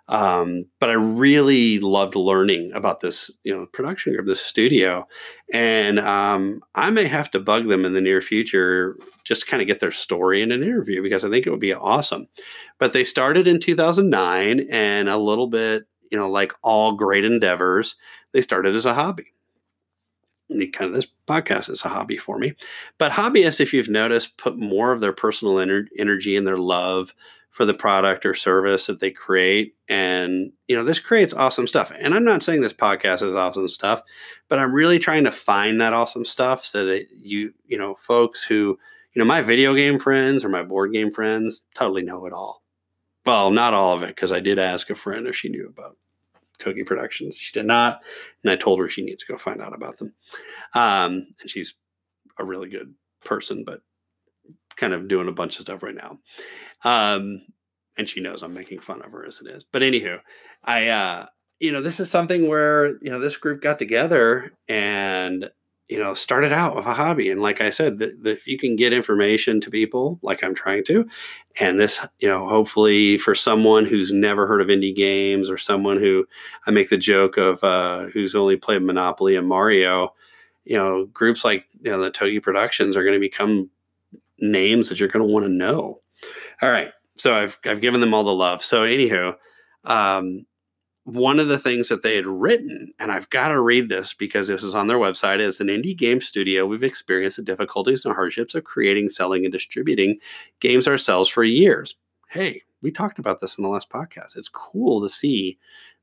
Um, 0.08 0.66
but 0.78 0.88
I 0.88 0.94
really 0.94 1.80
loved 1.80 2.14
learning 2.14 2.72
about 2.72 3.00
this, 3.00 3.30
you 3.42 3.54
know, 3.54 3.66
production 3.66 4.12
group, 4.12 4.26
this 4.26 4.40
studio, 4.40 5.06
and 5.52 5.98
um, 5.98 6.60
I 6.76 6.90
may 6.90 7.06
have 7.06 7.30
to 7.32 7.40
bug 7.40 7.66
them 7.66 7.84
in 7.84 7.92
the 7.92 8.00
near 8.00 8.20
future 8.20 8.96
just 9.26 9.48
kind 9.48 9.60
of 9.60 9.66
get 9.66 9.80
their 9.80 9.92
story 9.92 10.40
in 10.40 10.52
an 10.52 10.62
interview 10.62 11.02
because 11.02 11.24
I 11.24 11.28
think 11.28 11.46
it 11.46 11.50
would 11.50 11.58
be 11.58 11.74
awesome. 11.74 12.28
But 12.78 12.92
they 12.92 13.02
started 13.02 13.48
in 13.48 13.58
2009, 13.58 14.68
and 14.70 15.08
a 15.08 15.16
little 15.16 15.48
bit, 15.48 15.84
you 16.12 16.18
know, 16.18 16.30
like 16.30 16.52
all 16.62 16.92
great 16.92 17.24
endeavors, 17.24 17.96
they 18.32 18.40
started 18.40 18.76
as 18.76 18.86
a 18.86 18.94
hobby. 18.94 19.32
And 20.48 20.72
kind 20.72 20.88
of 20.88 20.94
this 20.94 21.08
podcast 21.26 21.68
is 21.68 21.84
a 21.84 21.88
hobby 21.88 22.18
for 22.18 22.38
me. 22.38 22.54
But 22.98 23.10
hobbyists, 23.10 23.60
if 23.60 23.72
you've 23.72 23.88
noticed, 23.88 24.36
put 24.36 24.56
more 24.56 24.92
of 24.92 25.00
their 25.00 25.12
personal 25.12 25.56
ener- 25.56 25.88
energy 25.98 26.36
and 26.36 26.46
their 26.46 26.58
love 26.58 27.12
for 27.56 27.64
the 27.64 27.72
product 27.72 28.26
or 28.26 28.34
service 28.34 28.84
that 28.84 29.00
they 29.00 29.10
create. 29.10 29.74
And, 29.88 30.52
you 30.68 30.76
know, 30.76 30.84
this 30.84 30.98
creates 30.98 31.32
awesome 31.32 31.66
stuff. 31.66 31.90
And 31.98 32.14
I'm 32.14 32.22
not 32.22 32.42
saying 32.42 32.60
this 32.60 32.74
podcast 32.74 33.22
is 33.22 33.34
awesome 33.34 33.66
stuff, 33.68 34.02
but 34.50 34.58
I'm 34.58 34.74
really 34.74 34.98
trying 34.98 35.24
to 35.24 35.32
find 35.32 35.80
that 35.80 35.94
awesome 35.94 36.26
stuff 36.26 36.66
so 36.66 36.84
that 36.84 37.06
you, 37.16 37.54
you 37.64 37.78
know, 37.78 37.94
folks 37.94 38.44
who, 38.44 38.78
you 39.14 39.20
know, 39.20 39.24
my 39.24 39.40
video 39.40 39.74
game 39.74 39.98
friends 39.98 40.44
or 40.44 40.50
my 40.50 40.62
board 40.62 40.92
game 40.92 41.10
friends 41.10 41.62
totally 41.74 42.02
know 42.02 42.26
it 42.26 42.34
all. 42.34 42.62
Well, 43.24 43.50
not 43.50 43.72
all 43.72 43.96
of 43.96 44.02
it, 44.02 44.08
because 44.08 44.32
I 44.32 44.40
did 44.40 44.58
ask 44.58 44.90
a 44.90 44.94
friend 44.94 45.26
if 45.26 45.34
she 45.34 45.48
knew 45.48 45.66
about 45.66 45.96
Toge 46.58 46.84
Productions. 46.84 47.38
She 47.38 47.54
did 47.54 47.64
not. 47.64 48.02
And 48.44 48.50
I 48.50 48.56
told 48.56 48.82
her 48.82 48.88
she 48.90 49.02
needs 49.02 49.24
to 49.24 49.32
go 49.32 49.38
find 49.38 49.62
out 49.62 49.74
about 49.74 49.96
them. 49.96 50.12
Um, 50.74 51.28
and 51.40 51.48
she's 51.48 51.72
a 52.38 52.44
really 52.44 52.68
good 52.68 52.92
person, 53.24 53.64
but 53.64 53.80
kind 54.76 54.92
of 54.92 55.08
doing 55.08 55.28
a 55.28 55.32
bunch 55.32 55.56
of 55.56 55.62
stuff 55.62 55.82
right 55.82 55.94
now. 55.94 56.18
Um, 56.84 57.42
and 57.96 58.08
she 58.08 58.20
knows 58.20 58.42
I'm 58.42 58.54
making 58.54 58.80
fun 58.80 59.02
of 59.02 59.12
her 59.12 59.24
as 59.26 59.40
it 59.40 59.48
is. 59.48 59.64
But 59.64 59.82
anywho, 59.82 60.20
I 60.64 60.88
uh, 60.88 61.26
you 61.60 61.72
know, 61.72 61.80
this 61.80 62.00
is 62.00 62.10
something 62.10 62.48
where, 62.48 62.98
you 63.00 63.10
know, 63.10 63.18
this 63.18 63.36
group 63.36 63.62
got 63.62 63.78
together 63.78 64.52
and 64.68 65.50
you 65.88 66.02
know, 66.02 66.14
started 66.14 66.52
out 66.52 66.74
with 66.74 66.84
a 66.86 66.92
hobby. 66.92 67.30
And 67.30 67.40
like 67.40 67.60
I 67.60 67.70
said, 67.70 67.98
if 68.00 68.46
you 68.46 68.58
can 68.58 68.74
get 68.74 68.92
information 68.92 69.60
to 69.60 69.70
people 69.70 70.18
like 70.20 70.42
I'm 70.42 70.54
trying 70.54 70.84
to, 70.86 71.06
and 71.60 71.78
this, 71.78 72.04
you 72.18 72.28
know, 72.28 72.48
hopefully 72.48 73.18
for 73.18 73.36
someone 73.36 73.84
who's 73.84 74.10
never 74.10 74.48
heard 74.48 74.60
of 74.60 74.66
indie 74.66 74.94
games 74.94 75.48
or 75.48 75.56
someone 75.56 75.98
who 75.98 76.26
I 76.66 76.72
make 76.72 76.90
the 76.90 76.96
joke 76.96 77.36
of 77.36 77.62
uh, 77.62 78.06
who's 78.06 78.34
only 78.34 78.56
played 78.56 78.82
Monopoly 78.82 79.36
and 79.36 79.46
Mario, 79.46 80.12
you 80.64 80.76
know, 80.76 81.06
groups 81.06 81.44
like, 81.44 81.66
you 81.80 81.92
know, 81.92 82.00
the 82.00 82.10
Toge 82.10 82.42
Productions 82.42 82.96
are 82.96 83.04
going 83.04 83.14
to 83.14 83.20
become 83.20 83.70
names 84.38 84.88
that 84.88 84.98
you're 84.98 85.08
going 85.08 85.26
to 85.26 85.32
want 85.32 85.44
to 85.46 85.52
know. 85.52 86.00
All 86.62 86.70
right. 86.70 86.90
So 87.16 87.34
I've, 87.34 87.58
I've 87.64 87.80
given 87.80 88.00
them 88.00 88.14
all 88.14 88.24
the 88.24 88.34
love. 88.34 88.62
So, 88.62 88.82
anywho, 88.82 89.34
um, 89.84 90.44
one 91.04 91.38
of 91.38 91.46
the 91.46 91.58
things 91.58 91.88
that 91.88 92.02
they 92.02 92.16
had 92.16 92.26
written, 92.26 92.92
and 92.98 93.12
I've 93.12 93.30
got 93.30 93.48
to 93.48 93.60
read 93.60 93.88
this 93.88 94.12
because 94.12 94.48
this 94.48 94.64
is 94.64 94.74
on 94.74 94.88
their 94.88 94.98
website, 94.98 95.38
is 95.38 95.60
an 95.60 95.68
indie 95.68 95.96
game 95.96 96.20
studio. 96.20 96.66
We've 96.66 96.82
experienced 96.82 97.36
the 97.36 97.44
difficulties 97.44 98.04
and 98.04 98.12
hardships 98.12 98.56
of 98.56 98.64
creating, 98.64 99.10
selling, 99.10 99.44
and 99.44 99.52
distributing 99.52 100.18
games 100.58 100.88
ourselves 100.88 101.28
for 101.28 101.44
years. 101.44 101.94
Hey, 102.28 102.62
we 102.82 102.90
talked 102.90 103.20
about 103.20 103.40
this 103.40 103.56
in 103.56 103.62
the 103.62 103.70
last 103.70 103.88
podcast. 103.88 104.36
It's 104.36 104.48
cool 104.48 105.00
to 105.00 105.08
see 105.08 105.58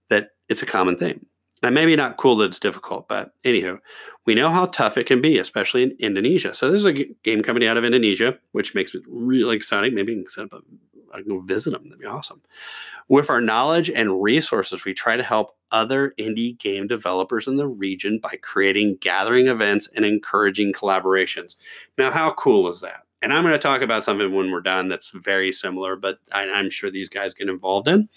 that 0.09 0.29
it's 0.47 0.63
a 0.63 0.65
common 0.67 0.97
thing. 0.97 1.25
Now, 1.63 1.69
maybe 1.69 1.95
not 1.95 2.17
cool 2.17 2.35
that 2.37 2.49
it's 2.49 2.59
difficult, 2.59 3.07
but 3.07 3.33
anywho, 3.45 3.79
we 4.25 4.35
know 4.35 4.49
how 4.49 4.65
tough 4.65 4.97
it 4.97 5.07
can 5.07 5.21
be, 5.21 5.37
especially 5.37 5.83
in 5.83 5.95
Indonesia. 5.97 6.53
So 6.53 6.69
there's 6.69 6.83
a 6.83 7.05
game 7.23 7.41
company 7.41 7.67
out 7.67 7.77
of 7.77 7.85
Indonesia, 7.85 8.37
which 8.51 8.75
makes 8.75 8.93
it 8.93 9.01
really 9.07 9.55
exciting. 9.55 9.95
Maybe 9.95 10.11
you 10.11 10.19
can 10.19 10.29
set 10.29 10.45
up 10.45 10.53
a, 10.53 10.61
I 11.13 11.21
can 11.21 11.29
go 11.29 11.39
visit 11.39 11.71
them. 11.71 11.83
That'd 11.85 11.99
be 11.99 12.05
awesome. 12.05 12.41
With 13.07 13.29
our 13.29 13.39
knowledge 13.39 13.89
and 13.89 14.21
resources, 14.21 14.83
we 14.83 14.93
try 14.93 15.15
to 15.15 15.23
help 15.23 15.55
other 15.71 16.13
indie 16.19 16.57
game 16.57 16.87
developers 16.87 17.47
in 17.47 17.55
the 17.55 17.67
region 17.67 18.19
by 18.21 18.37
creating 18.41 18.97
gathering 18.99 19.47
events 19.47 19.89
and 19.95 20.03
encouraging 20.05 20.73
collaborations. 20.73 21.55
Now, 21.97 22.11
how 22.11 22.33
cool 22.33 22.69
is 22.69 22.81
that? 22.81 23.03
And 23.21 23.31
I'm 23.31 23.43
going 23.43 23.53
to 23.53 23.59
talk 23.59 23.81
about 23.81 24.03
something 24.03 24.33
when 24.33 24.51
we're 24.51 24.59
done 24.59 24.89
that's 24.89 25.11
very 25.11 25.53
similar, 25.53 25.95
but 25.95 26.19
I, 26.33 26.43
am 26.43 26.69
sure 26.69 26.91
these 26.91 27.07
guys 27.07 27.33
get 27.33 27.47
involved 27.47 27.87
in. 27.87 28.09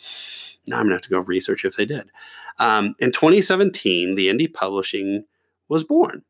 Now 0.66 0.78
I'm 0.78 0.82
going 0.82 0.90
to 0.90 0.94
have 0.96 1.02
to 1.02 1.08
go 1.08 1.20
research 1.20 1.64
if 1.64 1.76
they 1.76 1.84
did. 1.84 2.10
Um, 2.58 2.94
in 2.98 3.12
2017, 3.12 4.14
the 4.14 4.28
indie 4.28 4.52
publishing 4.52 5.24
was 5.68 5.84
born. 5.84 6.22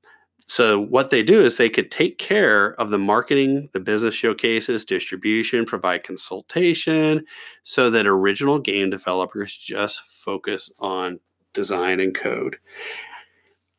So 0.48 0.80
what 0.80 1.10
they 1.10 1.24
do 1.24 1.40
is 1.40 1.56
they 1.56 1.68
could 1.68 1.90
take 1.90 2.18
care 2.18 2.80
of 2.80 2.90
the 2.90 2.98
marketing, 2.98 3.68
the 3.72 3.80
business 3.80 4.14
showcases, 4.14 4.84
distribution, 4.84 5.66
provide 5.66 6.04
consultation 6.04 7.24
so 7.64 7.90
that 7.90 8.06
original 8.06 8.60
game 8.60 8.88
developers 8.90 9.56
just 9.56 10.02
focus 10.08 10.70
on 10.78 11.18
design 11.52 11.98
and 11.98 12.14
code. 12.14 12.58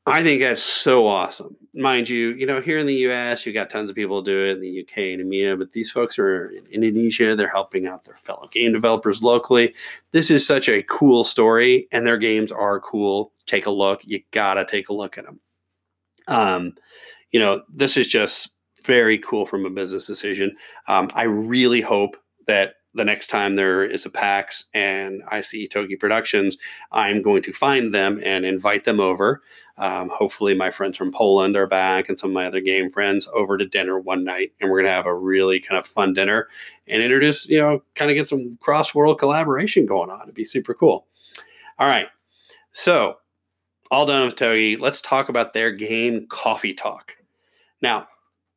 I 0.08 0.24
think 0.24 0.40
that's 0.40 0.64
so 0.64 1.06
awesome. 1.06 1.58
Mind 1.74 2.08
you, 2.08 2.30
you 2.36 2.46
know, 2.46 2.62
here 2.62 2.78
in 2.78 2.88
the 2.88 3.10
US, 3.10 3.46
you 3.46 3.52
got 3.52 3.70
tons 3.70 3.90
of 3.90 3.96
people 3.96 4.22
do 4.22 4.46
it 4.46 4.52
in 4.52 4.62
the 4.62 4.80
UK 4.82 4.98
and 4.98 5.22
EMEA, 5.22 5.60
but 5.60 5.74
these 5.74 5.92
folks 5.92 6.18
are 6.18 6.50
in 6.50 6.66
Indonesia. 6.68 7.36
They're 7.36 7.50
helping 7.50 7.88
out 7.88 8.06
their 8.06 8.16
fellow 8.16 8.48
game 8.48 8.72
developers 8.72 9.22
locally. 9.22 9.76
This 10.14 10.32
is 10.32 10.48
such 10.48 10.70
a 10.70 10.82
cool 10.84 11.26
story, 11.26 11.90
and 11.92 12.08
their 12.08 12.18
games 12.18 12.54
are 12.54 12.80
cool. 12.80 13.34
Take 13.48 13.66
a 13.66 13.72
look. 13.72 14.02
You 14.06 14.22
gotta 14.32 14.64
take 14.64 14.88
a 14.88 14.94
look 14.94 15.18
at 15.18 15.26
them. 15.26 15.42
Um, 16.30 16.76
you 17.32 17.42
know, 17.42 17.64
this 17.70 17.98
is 17.98 18.08
just 18.08 18.52
very 18.86 19.18
cool 19.18 19.46
from 19.46 19.66
a 19.66 19.70
business 19.70 20.08
decision. 20.08 20.56
Um, 20.88 21.10
I 21.16 21.24
really 21.24 21.82
hope 21.82 22.16
that 22.48 22.76
the 22.98 23.06
next 23.06 23.28
time 23.28 23.56
there 23.56 23.84
is 23.84 24.06
a 24.06 24.10
PAX 24.10 24.66
and 24.74 25.24
I 25.30 25.42
see 25.42 25.68
Togi 25.68 25.96
Productions, 25.96 26.58
I'm 26.92 27.22
going 27.22 27.44
to 27.44 27.54
find 27.54 27.94
them 27.94 28.20
and 28.24 28.44
invite 28.44 28.84
them 28.84 29.00
over. 29.00 29.42
Um, 29.78 30.10
hopefully, 30.10 30.56
my 30.56 30.72
friends 30.72 30.98
from 30.98 31.12
Poland 31.12 31.56
are 31.56 31.68
back 31.68 32.10
and 32.10 32.20
some 32.20 32.32
of 32.32 32.34
my 32.34 32.48
other 32.48 32.60
game 32.60 32.90
friends 32.90 33.30
over 33.34 33.58
to 33.58 33.66
dinner 33.66 34.00
one 34.00 34.24
night. 34.24 34.52
And 34.60 34.70
we're 34.70 34.78
going 34.78 34.88
to 34.88 34.92
have 34.92 35.06
a 35.06 35.16
really 35.16 35.60
kind 35.60 35.78
of 35.78 35.86
fun 35.86 36.14
dinner 36.14 36.50
and 36.88 37.04
introduce, 37.04 37.48
you 37.48 37.60
know, 37.60 37.84
kind 37.94 38.10
of 38.10 38.16
get 38.16 38.28
some 38.28 38.58
cross 38.60 38.96
world 38.96 39.20
collaboration 39.20 39.86
going 39.86 40.10
on. 40.10 40.24
It'd 40.24 40.34
be 40.34 40.46
super 40.46 40.74
cool. 40.74 41.06
All 41.78 41.88
right. 41.88 42.08
So, 42.72 43.18
all 43.92 44.06
done 44.08 44.26
with 44.26 44.36
Togi. 44.36 44.76
Let's 44.76 45.00
talk 45.00 45.30
about 45.30 45.54
their 45.54 45.72
game 45.72 46.28
Coffee 46.28 46.74
Talk. 46.74 47.16
Now, 47.82 48.08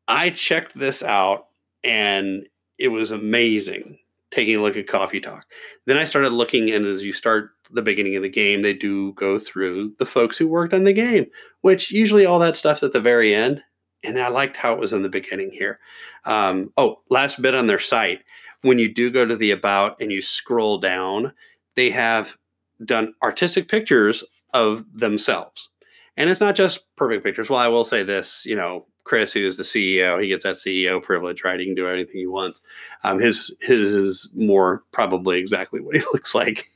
I 0.08 0.30
checked 0.30 0.76
this 0.76 1.02
out 1.02 1.48
and 1.84 2.46
it 2.78 2.88
was 2.88 3.10
amazing 3.10 3.98
taking 4.30 4.56
a 4.56 4.62
look 4.62 4.76
at 4.76 4.86
Coffee 4.86 5.20
Talk. 5.20 5.46
Then 5.86 5.96
I 5.96 6.04
started 6.04 6.32
looking, 6.32 6.70
and 6.70 6.86
as 6.86 7.02
you 7.02 7.12
start 7.12 7.50
the 7.70 7.82
beginning 7.82 8.16
of 8.16 8.22
the 8.22 8.28
game, 8.28 8.62
they 8.62 8.74
do 8.74 9.12
go 9.14 9.38
through 9.38 9.94
the 9.98 10.06
folks 10.06 10.36
who 10.36 10.48
worked 10.48 10.74
on 10.74 10.84
the 10.84 10.92
game, 10.92 11.26
which 11.62 11.90
usually 11.90 12.26
all 12.26 12.38
that 12.38 12.56
stuff's 12.56 12.82
at 12.82 12.92
the 12.92 13.00
very 13.00 13.34
end. 13.34 13.62
And 14.02 14.18
I 14.18 14.28
liked 14.28 14.56
how 14.56 14.72
it 14.72 14.80
was 14.80 14.92
in 14.92 15.02
the 15.02 15.08
beginning 15.08 15.50
here. 15.52 15.78
Um, 16.24 16.72
oh, 16.76 17.00
last 17.10 17.42
bit 17.42 17.54
on 17.54 17.66
their 17.66 17.78
site. 17.78 18.20
When 18.62 18.78
you 18.78 18.92
do 18.92 19.10
go 19.10 19.24
to 19.24 19.36
the 19.36 19.50
About 19.50 20.00
and 20.00 20.10
you 20.10 20.22
scroll 20.22 20.78
down, 20.78 21.32
they 21.76 21.90
have 21.90 22.36
done 22.84 23.14
artistic 23.22 23.68
pictures 23.68 24.24
of 24.52 24.84
themselves. 24.94 25.68
And 26.16 26.28
it's 26.28 26.40
not 26.40 26.56
just 26.56 26.94
perfect 26.96 27.24
pictures. 27.24 27.48
Well, 27.48 27.58
I 27.58 27.68
will 27.68 27.84
say 27.84 28.02
this, 28.02 28.44
you 28.44 28.56
know, 28.56 28.86
Chris, 29.04 29.32
who 29.32 29.40
is 29.40 29.56
the 29.56 29.62
CEO, 29.62 30.20
he 30.20 30.28
gets 30.28 30.44
that 30.44 30.56
CEO 30.56 31.02
privilege, 31.02 31.42
right? 31.42 31.58
He 31.58 31.66
can 31.66 31.74
do 31.74 31.88
anything 31.88 32.20
he 32.20 32.26
wants. 32.26 32.62
Um, 33.02 33.18
his 33.18 33.54
his 33.60 33.94
is 33.94 34.28
more 34.34 34.84
probably 34.92 35.38
exactly 35.38 35.80
what 35.80 35.96
he 35.96 36.02
looks 36.12 36.34
like. 36.34 36.70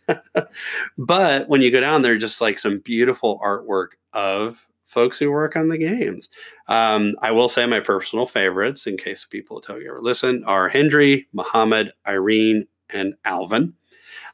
but 0.98 1.48
when 1.48 1.62
you 1.62 1.70
go 1.70 1.80
down 1.80 2.02
there, 2.02 2.18
just 2.18 2.40
like 2.40 2.58
some 2.58 2.80
beautiful 2.80 3.40
artwork 3.44 3.88
of 4.12 4.66
folks 4.86 5.18
who 5.18 5.30
work 5.30 5.56
on 5.56 5.68
the 5.68 5.78
games. 5.78 6.28
Um, 6.68 7.16
I 7.20 7.32
will 7.32 7.48
say 7.48 7.66
my 7.66 7.80
personal 7.80 8.26
favorites, 8.26 8.86
in 8.86 8.96
case 8.96 9.26
people 9.28 9.60
tell 9.60 9.80
you 9.80 9.90
ever 9.90 10.00
listen, 10.00 10.44
are 10.44 10.68
Hendry, 10.68 11.26
Muhammad, 11.32 11.92
Irene, 12.06 12.66
and 12.90 13.14
Alvin. 13.24 13.74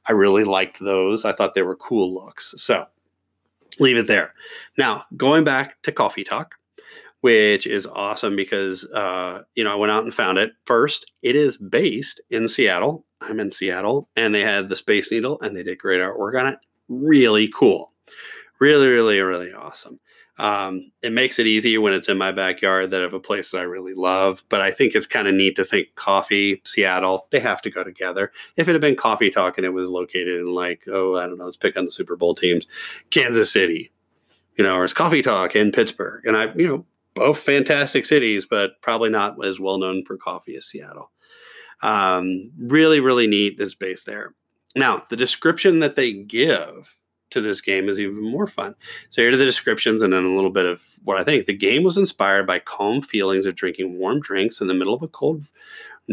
I 0.08 0.12
really 0.12 0.44
liked 0.44 0.78
those. 0.78 1.24
I 1.24 1.32
thought 1.32 1.54
they 1.54 1.62
were 1.62 1.76
cool 1.76 2.12
looks. 2.12 2.54
So 2.58 2.86
leave 3.78 3.96
it 3.96 4.06
there. 4.06 4.34
Now, 4.76 5.04
going 5.16 5.44
back 5.44 5.80
to 5.82 5.92
Coffee 5.92 6.24
Talk, 6.24 6.54
which 7.20 7.66
is 7.66 7.86
awesome 7.86 8.36
because, 8.36 8.84
uh, 8.92 9.42
you 9.54 9.64
know, 9.64 9.72
I 9.72 9.76
went 9.76 9.92
out 9.92 10.04
and 10.04 10.14
found 10.14 10.38
it. 10.38 10.52
First, 10.66 11.10
it 11.22 11.36
is 11.36 11.56
based 11.56 12.20
in 12.30 12.48
Seattle. 12.48 13.04
I'm 13.20 13.40
in 13.40 13.50
Seattle, 13.50 14.08
and 14.16 14.34
they 14.34 14.40
had 14.40 14.68
the 14.68 14.76
Space 14.76 15.10
Needle, 15.10 15.40
and 15.40 15.54
they 15.54 15.62
did 15.62 15.78
great 15.78 16.00
artwork 16.00 16.38
on 16.40 16.46
it. 16.46 16.58
Really 16.88 17.48
cool. 17.48 17.92
Really, 18.58 18.88
really, 18.88 19.20
really 19.20 19.52
awesome. 19.52 20.00
Um, 20.40 20.90
it 21.02 21.12
makes 21.12 21.38
it 21.38 21.46
easy 21.46 21.76
when 21.76 21.92
it's 21.92 22.08
in 22.08 22.16
my 22.16 22.32
backyard 22.32 22.90
that 22.90 23.00
I 23.00 23.02
have 23.02 23.12
a 23.12 23.20
place 23.20 23.50
that 23.50 23.58
I 23.58 23.64
really 23.64 23.92
love. 23.92 24.42
But 24.48 24.62
I 24.62 24.70
think 24.70 24.94
it's 24.94 25.06
kind 25.06 25.28
of 25.28 25.34
neat 25.34 25.54
to 25.56 25.66
think 25.66 25.88
coffee, 25.96 26.62
Seattle, 26.64 27.26
they 27.30 27.40
have 27.40 27.60
to 27.62 27.70
go 27.70 27.84
together. 27.84 28.32
If 28.56 28.66
it 28.66 28.72
had 28.72 28.80
been 28.80 28.96
coffee 28.96 29.28
talk 29.28 29.58
and 29.58 29.66
it 29.66 29.74
was 29.74 29.90
located 29.90 30.40
in 30.40 30.54
like, 30.54 30.84
oh, 30.90 31.16
I 31.16 31.26
don't 31.26 31.36
know, 31.36 31.44
let's 31.44 31.58
pick 31.58 31.76
on 31.76 31.84
the 31.84 31.90
Super 31.90 32.16
Bowl 32.16 32.34
teams, 32.34 32.66
Kansas 33.10 33.52
City, 33.52 33.92
you 34.56 34.64
know, 34.64 34.76
or 34.76 34.84
it's 34.84 34.94
coffee 34.94 35.20
talk 35.20 35.54
in 35.54 35.72
Pittsburgh. 35.72 36.24
And 36.24 36.34
I, 36.34 36.54
you 36.54 36.66
know, 36.66 36.86
both 37.14 37.38
fantastic 37.38 38.04
cities, 38.04 38.46
but 38.48 38.80
probably 38.82 39.10
not 39.10 39.44
as 39.44 39.60
well 39.60 39.78
known 39.78 40.04
for 40.04 40.16
coffee 40.16 40.56
as 40.56 40.66
Seattle. 40.66 41.10
Um, 41.82 42.50
really, 42.58 43.00
really 43.00 43.26
neat 43.26 43.58
this 43.58 43.74
base 43.74 44.04
there. 44.04 44.34
Now, 44.76 45.04
the 45.10 45.16
description 45.16 45.80
that 45.80 45.96
they 45.96 46.12
give 46.12 46.94
to 47.30 47.40
this 47.40 47.60
game 47.60 47.88
is 47.88 47.98
even 47.98 48.22
more 48.22 48.46
fun. 48.46 48.74
So 49.10 49.22
here 49.22 49.32
are 49.32 49.36
the 49.36 49.44
descriptions 49.44 50.02
and 50.02 50.12
then 50.12 50.24
a 50.24 50.34
little 50.34 50.50
bit 50.50 50.66
of 50.66 50.82
what 51.04 51.18
I 51.18 51.24
think. 51.24 51.46
The 51.46 51.56
game 51.56 51.82
was 51.82 51.96
inspired 51.96 52.46
by 52.46 52.58
calm 52.58 53.02
feelings 53.02 53.46
of 53.46 53.54
drinking 53.54 53.98
warm 53.98 54.20
drinks 54.20 54.60
in 54.60 54.66
the 54.66 54.74
middle 54.74 54.94
of 54.94 55.02
a 55.02 55.08
cold 55.08 55.44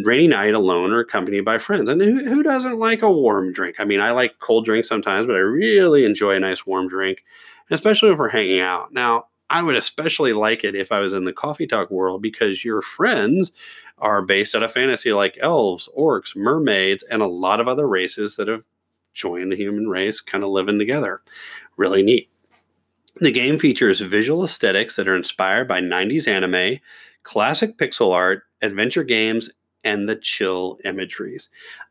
rainy 0.03 0.27
night 0.27 0.53
alone 0.53 0.91
or 0.91 0.99
accompanied 0.99 1.45
by 1.45 1.57
friends. 1.57 1.89
And 1.89 2.01
who, 2.01 2.23
who 2.23 2.43
doesn't 2.43 2.77
like 2.77 3.01
a 3.01 3.11
warm 3.11 3.51
drink? 3.51 3.77
I 3.79 3.85
mean, 3.85 3.99
I 3.99 4.11
like 4.11 4.39
cold 4.39 4.65
drinks 4.65 4.87
sometimes, 4.87 5.27
but 5.27 5.35
I 5.35 5.39
really 5.39 6.05
enjoy 6.05 6.35
a 6.35 6.39
nice 6.39 6.65
warm 6.65 6.87
drink, 6.87 7.23
especially 7.71 8.11
if 8.11 8.19
we're 8.19 8.29
hanging 8.29 8.59
out. 8.59 8.93
Now, 8.93 9.27
I 9.49 9.61
would 9.61 9.75
especially 9.75 10.33
like 10.33 10.63
it 10.63 10.75
if 10.75 10.91
I 10.91 10.99
was 10.99 11.13
in 11.13 11.25
the 11.25 11.33
coffee 11.33 11.67
talk 11.67 11.89
world 11.89 12.21
because 12.21 12.65
your 12.65 12.81
friends 12.81 13.51
are 13.99 14.21
based 14.21 14.55
out 14.55 14.63
of 14.63 14.71
fantasy 14.71 15.13
like 15.13 15.37
elves, 15.39 15.89
orcs, 15.97 16.35
mermaids, 16.35 17.03
and 17.03 17.21
a 17.21 17.27
lot 17.27 17.59
of 17.59 17.67
other 17.67 17.87
races 17.87 18.35
that 18.35 18.47
have 18.47 18.63
joined 19.13 19.51
the 19.51 19.55
human 19.55 19.87
race 19.87 20.21
kind 20.21 20.43
of 20.43 20.49
living 20.49 20.77
together. 20.77 21.21
Really 21.77 22.03
neat. 22.03 22.29
The 23.19 23.31
game 23.31 23.57
features 23.57 23.99
visual 24.01 24.43
aesthetics 24.43 24.95
that 24.95 25.07
are 25.07 25.15
inspired 25.15 25.67
by 25.67 25.81
90s 25.81 26.27
anime, 26.27 26.79
classic 27.23 27.77
pixel 27.77 28.13
art, 28.13 28.43
adventure 28.61 29.03
games, 29.03 29.49
and 29.83 30.07
the 30.07 30.15
chill 30.15 30.77
imageries. 30.85 31.49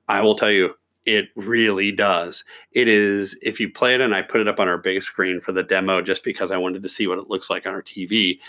I 0.09 0.21
will 0.21 0.37
tell 0.37 0.53
you, 0.53 0.75
it 1.07 1.29
really 1.37 1.93
does. 1.93 2.45
It 2.73 2.89
is, 2.89 3.39
if 3.41 3.61
you 3.61 3.71
play 3.71 3.95
it, 3.95 4.01
and 4.01 4.15
I 4.15 4.23
put 4.23 4.41
it 4.41 4.49
up 4.49 4.59
on 4.61 4.69
our 4.69 4.77
big 4.77 5.03
screen 5.03 5.41
for 5.41 5.53
the 5.53 5.63
demo 5.63 6.03
just 6.03 6.25
because 6.25 6.51
I 6.51 6.57
wanted 6.57 6.83
to 6.83 6.89
see 6.89 7.07
what 7.07 7.19
it 7.19 7.31
looks 7.31 7.49
like 7.49 7.67
on 7.67 7.73
our 7.73 7.83
TV. 7.83 8.41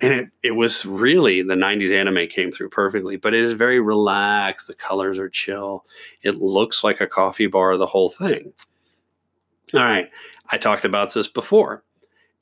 And 0.00 0.12
it, 0.12 0.28
it 0.42 0.50
was 0.52 0.84
really 0.84 1.42
the 1.42 1.54
90s 1.54 1.92
anime 1.92 2.28
came 2.28 2.50
through 2.50 2.70
perfectly, 2.70 3.16
but 3.16 3.32
it 3.32 3.42
is 3.42 3.52
very 3.52 3.80
relaxed. 3.80 4.66
The 4.66 4.74
colors 4.74 5.18
are 5.18 5.28
chill. 5.28 5.86
It 6.22 6.36
looks 6.36 6.82
like 6.82 7.00
a 7.00 7.06
coffee 7.06 7.46
bar, 7.46 7.76
the 7.76 7.86
whole 7.86 8.10
thing. 8.10 8.52
All 9.72 9.80
right. 9.80 10.10
I 10.50 10.58
talked 10.58 10.84
about 10.84 11.14
this 11.14 11.28
before. 11.28 11.84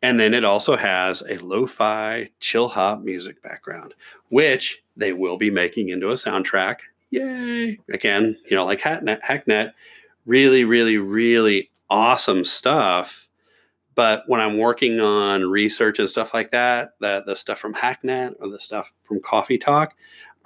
And 0.00 0.18
then 0.18 0.33
it 0.33 0.44
also 0.44 0.76
has 0.76 1.22
a 1.28 1.38
lo 1.38 1.66
fi 1.66 2.31
chill 2.40 2.68
hop 2.68 3.02
music 3.02 3.42
background, 3.42 3.94
which 4.28 4.83
they 4.96 5.12
will 5.12 5.37
be 5.37 5.50
making 5.50 5.88
into 5.90 6.11
a 6.11 6.14
soundtrack. 6.14 6.76
Yay. 7.10 7.78
Again, 7.92 8.36
you 8.50 8.56
know, 8.56 8.64
like 8.64 8.80
Hacknet, 8.80 9.20
Hacknet 9.22 9.72
really, 10.26 10.64
really, 10.64 10.98
really 10.98 11.70
awesome 11.90 12.44
stuff 12.44 13.28
but 13.98 14.22
when 14.28 14.40
I'm 14.40 14.58
working 14.58 15.00
on 15.00 15.50
research 15.50 15.98
and 15.98 16.08
stuff 16.08 16.32
like 16.32 16.52
that, 16.52 16.90
that 17.00 17.26
the 17.26 17.34
stuff 17.34 17.58
from 17.58 17.74
Hacknet 17.74 18.36
or 18.38 18.46
the 18.46 18.60
stuff 18.60 18.92
from 19.02 19.20
Coffee 19.20 19.58
Talk 19.58 19.96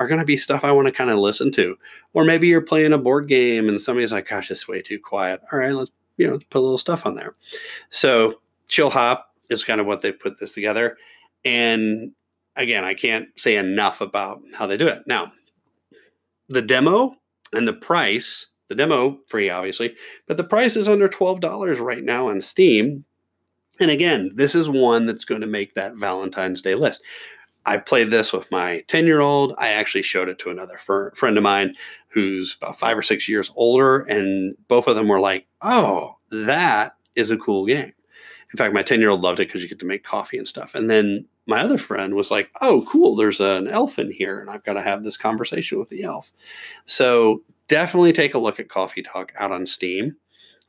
are 0.00 0.06
going 0.08 0.20
to 0.20 0.24
be 0.24 0.38
stuff 0.38 0.64
I 0.64 0.72
want 0.72 0.86
to 0.86 0.92
kind 0.92 1.10
of 1.10 1.18
listen 1.18 1.52
to. 1.52 1.76
Or 2.14 2.24
maybe 2.24 2.48
you're 2.48 2.62
playing 2.62 2.94
a 2.94 2.98
board 2.98 3.28
game 3.28 3.68
and 3.68 3.78
somebody's 3.78 4.10
like, 4.10 4.26
"Gosh, 4.26 4.50
it's 4.50 4.66
way 4.66 4.80
too 4.80 4.98
quiet." 4.98 5.42
All 5.52 5.58
right, 5.58 5.74
let's 5.74 5.90
you 6.16 6.26
know 6.26 6.38
put 6.48 6.60
a 6.60 6.62
little 6.62 6.78
stuff 6.78 7.04
on 7.04 7.14
there. 7.14 7.34
So 7.90 8.40
Chill 8.68 8.88
Hop 8.88 9.34
is 9.50 9.64
kind 9.64 9.82
of 9.82 9.86
what 9.86 10.00
they 10.00 10.12
put 10.12 10.40
this 10.40 10.54
together. 10.54 10.96
And 11.44 12.12
again, 12.56 12.84
I 12.84 12.94
can't 12.94 13.28
say 13.36 13.56
enough 13.56 14.00
about 14.00 14.40
how 14.54 14.66
they 14.66 14.78
do 14.78 14.88
it. 14.88 15.02
Now, 15.06 15.30
the 16.52 16.62
demo 16.62 17.14
and 17.52 17.66
the 17.66 17.72
price, 17.72 18.46
the 18.68 18.74
demo 18.74 19.18
free 19.26 19.50
obviously, 19.50 19.94
but 20.26 20.36
the 20.36 20.44
price 20.44 20.76
is 20.76 20.88
under 20.88 21.08
$12 21.08 21.80
right 21.80 22.04
now 22.04 22.28
on 22.28 22.40
Steam 22.40 23.04
and 23.80 23.90
again, 23.90 24.30
this 24.34 24.54
is 24.54 24.68
one 24.68 25.06
that's 25.06 25.24
going 25.24 25.40
to 25.40 25.46
make 25.46 25.74
that 25.74 25.96
Valentine's 25.96 26.62
Day 26.62 26.74
list. 26.74 27.02
I 27.64 27.78
played 27.78 28.10
this 28.10 28.32
with 28.32 28.50
my 28.50 28.84
10 28.88 29.06
year 29.06 29.20
old. 29.20 29.54
I 29.58 29.68
actually 29.68 30.02
showed 30.02 30.28
it 30.28 30.38
to 30.40 30.50
another 30.50 30.78
fr- 30.78 31.10
friend 31.14 31.36
of 31.36 31.42
mine 31.42 31.74
who's 32.08 32.56
about 32.60 32.78
five 32.78 32.98
or 32.98 33.02
six 33.02 33.28
years 33.28 33.52
older. 33.56 34.00
And 34.00 34.56
both 34.68 34.86
of 34.86 34.96
them 34.96 35.08
were 35.08 35.20
like, 35.20 35.46
oh, 35.62 36.16
that 36.30 36.96
is 37.16 37.30
a 37.30 37.38
cool 37.38 37.66
game. 37.66 37.92
In 38.52 38.58
fact, 38.58 38.74
my 38.74 38.82
10 38.82 39.00
year 39.00 39.10
old 39.10 39.22
loved 39.22 39.40
it 39.40 39.48
because 39.48 39.62
you 39.62 39.68
get 39.68 39.78
to 39.80 39.86
make 39.86 40.04
coffee 40.04 40.38
and 40.38 40.46
stuff. 40.46 40.74
And 40.74 40.90
then 40.90 41.26
my 41.46 41.60
other 41.60 41.78
friend 41.78 42.14
was 42.14 42.30
like, 42.30 42.50
oh, 42.60 42.84
cool, 42.88 43.16
there's 43.16 43.40
an 43.40 43.66
elf 43.66 43.98
in 43.98 44.10
here. 44.10 44.40
And 44.40 44.50
I've 44.50 44.64
got 44.64 44.74
to 44.74 44.82
have 44.82 45.04
this 45.04 45.16
conversation 45.16 45.78
with 45.78 45.88
the 45.88 46.04
elf. 46.04 46.32
So 46.86 47.42
definitely 47.68 48.12
take 48.12 48.34
a 48.34 48.38
look 48.38 48.60
at 48.60 48.68
Coffee 48.68 49.02
Talk 49.02 49.32
out 49.38 49.52
on 49.52 49.66
Steam. 49.66 50.16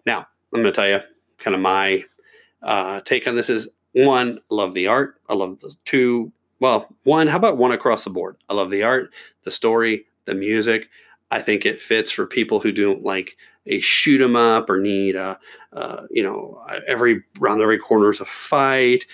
Now, 0.05 0.27
I'm 0.53 0.61
going 0.61 0.65
to 0.65 0.71
tell 0.71 0.87
you 0.87 0.99
kind 1.37 1.55
of 1.55 1.61
my 1.61 2.03
uh, 2.61 3.01
take 3.01 3.27
on 3.27 3.35
this 3.35 3.49
is 3.49 3.69
one, 3.91 4.39
love 4.49 4.73
the 4.73 4.87
art. 4.87 5.15
I 5.29 5.33
love 5.33 5.59
the 5.59 5.75
two. 5.85 6.31
Well, 6.59 6.87
one, 7.03 7.27
how 7.27 7.37
about 7.37 7.57
one 7.57 7.71
across 7.71 8.03
the 8.03 8.09
board? 8.09 8.37
I 8.49 8.53
love 8.53 8.71
the 8.71 8.83
art, 8.83 9.11
the 9.43 9.51
story, 9.51 10.05
the 10.25 10.33
music. 10.33 10.89
I 11.29 11.41
think 11.41 11.65
it 11.65 11.81
fits 11.81 12.11
for 12.11 12.25
people 12.25 12.59
who 12.59 12.71
don't 12.71 13.03
like 13.03 13.37
a 13.65 13.79
shoot 13.81 14.21
'em 14.21 14.35
up 14.35 14.69
or 14.69 14.79
need 14.79 15.15
a, 15.15 15.39
uh, 15.73 16.03
you 16.11 16.23
know, 16.23 16.61
every 16.87 17.23
round 17.39 17.61
every 17.61 17.77
corner 17.77 18.11
is 18.11 18.19
a 18.21 18.25
fight. 18.25 19.05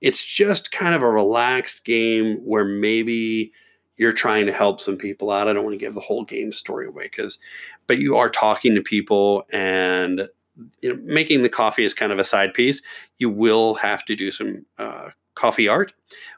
It's 0.00 0.24
just 0.24 0.72
kind 0.72 0.94
of 0.94 1.02
a 1.02 1.10
relaxed 1.10 1.84
game 1.84 2.36
where 2.38 2.64
maybe 2.64 3.52
you're 3.96 4.12
trying 4.12 4.46
to 4.46 4.52
help 4.52 4.80
some 4.80 4.96
people 4.96 5.30
out. 5.30 5.48
I 5.48 5.52
don't 5.52 5.64
want 5.64 5.74
to 5.74 5.78
give 5.84 5.94
the 5.94 6.00
whole 6.00 6.24
game 6.24 6.52
story 6.52 6.86
away 6.86 7.04
because, 7.04 7.38
but 7.86 7.98
you 7.98 8.16
are 8.16 8.28
talking 8.28 8.74
to 8.74 8.82
people 8.82 9.46
and 9.52 10.28
you 10.80 10.94
know, 10.94 11.00
making 11.04 11.42
the 11.42 11.48
coffee 11.48 11.84
is 11.84 11.94
kind 11.94 12.12
of 12.12 12.18
a 12.18 12.24
side 12.24 12.54
piece. 12.54 12.82
You 13.18 13.30
will 13.30 13.74
have 13.74 14.04
to 14.06 14.16
do 14.16 14.30
some 14.30 14.64
uh, 14.78 15.10
coffee 15.34 15.68
art, 15.68 15.92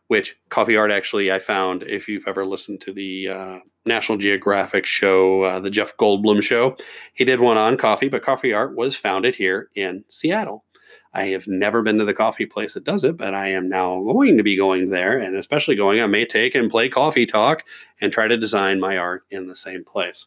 which 0.09 0.37
coffee 0.49 0.77
art 0.77 0.91
actually 0.91 1.33
I 1.33 1.39
found 1.39 1.83
if 1.83 2.09
you've 2.09 2.27
ever 2.27 2.47
listened 2.47 2.81
to 2.83 2.93
the 2.93 3.29
uh, 3.29 3.59
National 3.85 4.19
Geographic 4.19 4.85
show, 4.85 5.43
uh, 5.43 5.61
the 5.61 5.71
Jeff 5.71 5.97
Goldblum 5.97 6.43
show, 6.43 6.77
he 7.15 7.25
did 7.25 7.41
one 7.41 7.57
on 7.57 7.77
coffee, 7.77 8.09
but 8.09 8.23
coffee 8.23 8.53
art 8.53 8.77
was 8.77 8.97
founded 8.97 9.35
here 9.35 9.71
in 9.75 10.05
Seattle. 10.09 10.65
I 11.13 11.29
have 11.29 11.49
never 11.49 11.83
been 11.83 11.99
to 11.99 12.05
the 12.05 12.15
coffee 12.15 12.47
place 12.47 12.75
that 12.75 12.85
does 12.85 13.03
it, 13.03 13.17
but 13.17 13.33
I 13.33 13.49
am 13.49 13.69
now 13.69 14.03
going 14.03 14.37
to 14.37 14.43
be 14.43 14.57
going 14.57 14.91
there, 14.91 15.19
and 15.19 15.35
especially 15.35 15.75
going, 15.75 16.01
I 16.01 16.07
may 16.07 16.27
take 16.27 16.55
and 16.55 16.71
play 16.71 16.89
coffee 16.89 17.27
talk 17.27 17.65
and 18.01 18.13
try 18.13 18.29
to 18.29 18.37
design 18.37 18.81
my 18.81 18.99
art 18.99 19.25
in 19.31 19.47
the 19.47 19.57
same 19.57 19.83
place. 19.83 20.27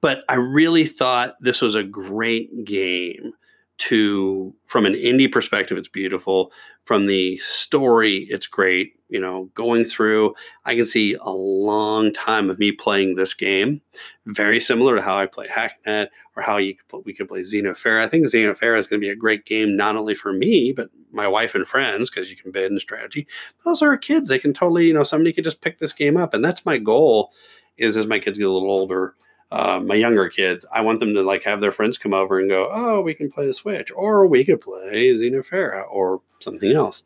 But 0.00 0.22
I 0.28 0.34
really 0.36 0.84
thought 0.84 1.34
this 1.40 1.60
was 1.60 1.74
a 1.74 1.82
great 1.82 2.64
game 2.64 3.32
to 3.80 4.54
from 4.66 4.86
an 4.86 4.92
indie 4.92 5.30
perspective 5.30 5.76
it's 5.78 5.88
beautiful. 5.88 6.52
From 6.84 7.06
the 7.06 7.38
story 7.38 8.26
it's 8.30 8.46
great. 8.46 8.94
You 9.08 9.20
know 9.20 9.50
going 9.54 9.84
through 9.84 10.34
i 10.66 10.76
can 10.76 10.86
see 10.86 11.16
a 11.20 11.30
long 11.30 12.12
time 12.12 12.48
of 12.48 12.60
me 12.60 12.70
playing 12.70 13.16
this 13.16 13.34
game 13.34 13.80
very 14.26 14.60
similar 14.60 14.94
to 14.94 15.02
how 15.02 15.18
i 15.18 15.26
play 15.26 15.48
hacknet 15.48 16.06
or 16.36 16.44
how 16.44 16.58
you 16.58 16.76
could, 16.76 17.04
we 17.04 17.12
could 17.12 17.26
play 17.26 17.40
xenofera 17.40 18.04
i 18.04 18.06
think 18.06 18.26
xenofera 18.26 18.78
is 18.78 18.86
going 18.86 19.00
to 19.00 19.04
be 19.04 19.10
a 19.10 19.16
great 19.16 19.46
game 19.46 19.76
not 19.76 19.96
only 19.96 20.14
for 20.14 20.32
me 20.32 20.70
but 20.70 20.90
my 21.12 21.26
wife 21.26 21.56
and 21.56 21.66
friends 21.66 22.08
because 22.08 22.30
you 22.30 22.36
can 22.36 22.52
bid 22.52 22.70
and 22.70 22.80
strategy 22.80 23.26
but 23.58 23.70
also 23.70 23.84
our 23.84 23.96
kids. 23.96 24.28
They 24.28 24.38
can 24.38 24.52
totally 24.52 24.86
you 24.86 24.94
know 24.94 25.02
somebody 25.02 25.32
could 25.32 25.44
just 25.44 25.60
pick 25.60 25.80
this 25.80 25.92
game 25.92 26.16
up 26.16 26.32
and 26.32 26.44
that's 26.44 26.64
my 26.64 26.78
goal 26.78 27.32
is 27.78 27.96
as 27.96 28.06
my 28.06 28.18
kids 28.18 28.38
get 28.38 28.46
a 28.46 28.50
little 28.50 28.70
older 28.70 29.16
uh, 29.52 29.80
my 29.84 29.94
younger 29.94 30.28
kids, 30.28 30.64
I 30.72 30.80
want 30.80 31.00
them 31.00 31.14
to 31.14 31.22
like 31.22 31.44
have 31.44 31.60
their 31.60 31.72
friends 31.72 31.98
come 31.98 32.14
over 32.14 32.38
and 32.38 32.48
go, 32.48 32.70
oh, 32.72 33.00
we 33.00 33.14
can 33.14 33.30
play 33.30 33.46
the 33.46 33.54
Switch, 33.54 33.90
or 33.94 34.26
we 34.26 34.44
could 34.44 34.60
play 34.60 35.10
Xenofera 35.10 35.84
or 35.90 36.22
something 36.40 36.70
else. 36.70 37.02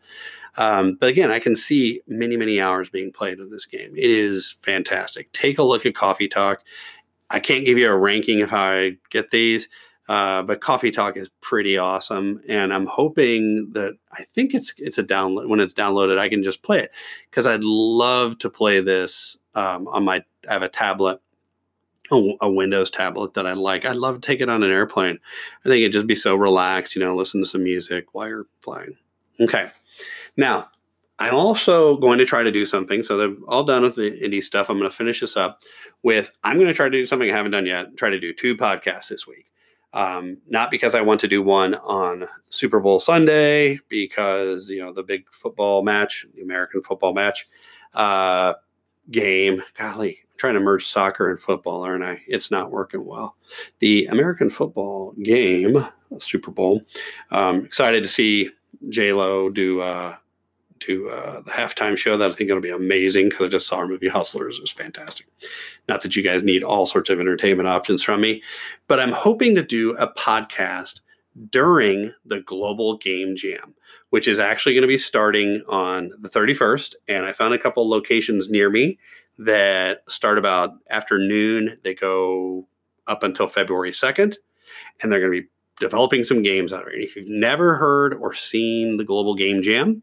Um, 0.57 0.97
but 1.01 1.09
again, 1.09 1.31
I 1.31 1.39
can 1.41 1.57
see 1.57 2.01
many, 2.07 2.37
many 2.37 2.61
hours 2.61 2.91
being 2.91 3.13
played 3.13 3.41
of 3.41 3.51
this 3.51 3.67
game. 3.67 3.93
It 3.97 4.11
is 4.11 4.57
fantastic. 4.63 5.33
Take 5.33 5.59
a 5.59 5.65
look 5.65 5.85
at 5.85 5.95
Coffee 5.95 6.29
Talk. 6.29 6.63
I 7.31 7.41
can't 7.41 7.67
give 7.67 7.79
you 7.79 7.91
a 7.91 7.97
ranking 7.97 8.43
of 8.43 8.51
how 8.51 8.63
I 8.63 8.97
get 9.11 9.31
these, 9.31 9.69
uh, 10.09 10.43
but 10.43 10.61
Coffee 10.61 10.91
Talk 10.91 11.17
is 11.17 11.31
pretty 11.41 11.79
awesome, 11.79 12.41
and 12.47 12.75
I'm 12.75 12.87
hoping 12.87 13.71
that 13.73 13.97
I 14.13 14.25
think 14.35 14.55
it's 14.55 14.75
it's 14.77 14.99
a 14.99 15.03
download. 15.03 15.49
When 15.49 15.61
it's 15.61 15.73
downloaded, 15.73 16.19
I 16.19 16.29
can 16.29 16.45
just 16.45 16.63
play 16.63 16.81
it 16.81 16.91
because 17.31 17.47
I'd 17.47 17.65
love 17.65 18.39
to 18.41 18.51
play 18.51 18.81
this 18.81 19.39
um, 19.55 19.89
on 19.89 20.05
my. 20.05 20.23
I 20.49 20.53
have 20.53 20.63
a 20.63 20.69
tablet 20.69 21.21
a, 22.11 22.33
a, 22.43 22.51
Windows 22.51 22.91
tablet 22.91 23.35
that 23.35 23.47
I 23.47 23.53
like. 23.55 23.85
I'd 23.85 23.97
love 23.97 24.21
to 24.21 24.27
take 24.27 24.41
it 24.41 24.49
on 24.49 24.63
an 24.63 24.71
airplane. 24.71 25.19
I 25.65 25.69
think 25.69 25.81
it'd 25.81 25.93
just 25.93 26.07
be 26.07 26.17
so 26.17 26.35
relaxed, 26.35 26.95
you 26.95 27.03
know, 27.03 27.17
listen 27.17 27.41
to 27.41 27.47
some 27.47 27.65
music 27.65 28.07
while 28.13 28.29
you're 28.29 28.47
flying. 28.61 28.97
Okay. 29.41 29.71
Now, 30.37 30.69
I'm 31.19 31.35
also 31.35 31.97
going 31.97 32.19
to 32.19 32.27
try 32.27 32.43
to 32.43 32.51
do 32.51 32.67
something. 32.67 33.03
So 33.03 33.17
they're 33.17 33.37
all 33.49 33.65
done 33.65 33.83
with 33.83 33.95
the 33.95 34.11
indie 34.21 34.43
stuff. 34.43 34.69
I'm 34.69 34.79
going 34.79 34.91
to 34.91 34.97
finish 34.97 35.21
this 35.21 35.37
up 35.37 35.61
with 36.03 36.31
I'm 36.43 36.57
going 36.57 36.67
to 36.67 36.75
try 36.75 36.87
to 36.87 36.91
do 36.91 37.07
something 37.07 37.31
I 37.31 37.37
haven't 37.37 37.53
done 37.53 37.67
yet. 37.67 37.97
Try 37.97 38.11
to 38.11 38.21
do 38.21 38.33
two 38.33 38.57
podcasts 38.57 39.09
this 39.09 39.27
week. 39.27 39.47
Um, 39.93 40.39
not 40.49 40.73
because 40.73 40.97
I 40.97 41.03
want 41.03 41.21
to 41.21 41.29
do 41.29 41.41
one 41.41 41.77
on 41.77 42.27
Super 42.51 42.81
Bowl 42.81 42.99
Sunday, 42.99 43.79
because 43.89 44.69
you 44.69 44.85
know 44.85 44.93
the 44.93 45.05
big 45.05 45.25
football 45.31 45.85
match, 45.85 46.27
the 46.35 46.43
American 46.43 46.83
football 46.83 47.15
match 47.15 47.47
uh, 47.95 48.55
game. 49.13 49.63
Golly, 49.79 50.19
trying 50.45 50.53
to 50.53 50.61
merge 50.61 50.87
soccer 50.87 51.31
and 51.31 51.41
football, 51.41 51.83
aren't 51.83 52.05
I? 52.05 52.21
It's 52.29 52.51
not 52.51 52.71
working 52.71 53.07
well. 53.07 53.35
The 53.79 54.05
American 54.07 54.51
football 54.51 55.13
game, 55.23 55.87
Super 56.19 56.51
Bowl. 56.51 56.83
Um, 57.31 57.65
excited 57.65 58.03
to 58.03 58.11
see 58.11 58.51
J 58.91 59.15
Lo 59.15 59.49
do 59.49 59.81
uh, 59.81 60.17
do 60.81 61.09
uh, 61.09 61.41
the 61.41 61.51
halftime 61.51 61.97
show. 61.97 62.19
That 62.19 62.31
I 62.31 62.35
think 62.35 62.51
it'll 62.51 62.61
be 62.61 62.69
amazing 62.69 63.31
because 63.31 63.47
I 63.47 63.49
just 63.49 63.67
saw 63.67 63.79
her 63.79 63.89
movie 63.89 64.07
Hustlers. 64.07 64.59
It 64.59 64.61
was 64.61 64.71
fantastic. 64.71 65.27
Not 65.89 66.03
that 66.03 66.15
you 66.15 66.23
guys 66.23 66.45
need 66.45 66.63
all 66.63 66.85
sorts 66.85 67.09
of 67.09 67.21
entertainment 67.21 67.67
options 67.67 68.03
from 68.03 68.21
me, 68.21 68.43
but 68.87 69.01
I'm 69.01 69.13
hoping 69.13 69.55
to 69.55 69.63
do 69.63 69.97
a 69.97 70.13
podcast 70.13 71.01
during 71.49 72.13
the 72.27 72.43
Global 72.43 72.99
Game 72.99 73.35
Jam 73.35 73.75
which 74.11 74.29
is 74.29 74.39
actually 74.39 74.73
going 74.73 74.83
to 74.83 74.87
be 74.87 74.97
starting 74.97 75.61
on 75.69 76.13
the 76.21 76.29
31st. 76.29 76.95
And 77.09 77.25
I 77.25 77.33
found 77.33 77.53
a 77.53 77.59
couple 77.59 77.91
locations 77.91 78.49
near 78.49 78.71
me 78.71 78.97
that 79.39 80.03
start 80.09 80.39
about 80.39 80.73
afternoon. 80.91 81.79
They 81.83 81.95
go 81.95 82.69
up 83.07 83.23
until 83.23 83.49
February 83.49 83.93
2nd, 83.93 84.37
and 85.03 85.13
they're 85.13 85.21
going 85.21 85.33
to 85.33 85.43
be 85.43 85.49
developing 85.81 86.25
some 86.25 86.43
games 86.43 86.73
out 86.73 86.83
of 86.83 86.89
it. 86.89 87.03
If 87.03 87.17
you've 87.17 87.29
never 87.29 87.77
heard 87.77 88.15
or 88.15 88.35
seen 88.35 88.97
the 88.97 89.05
Global 89.05 89.35
Game 89.35 89.63
Jam, 89.63 90.03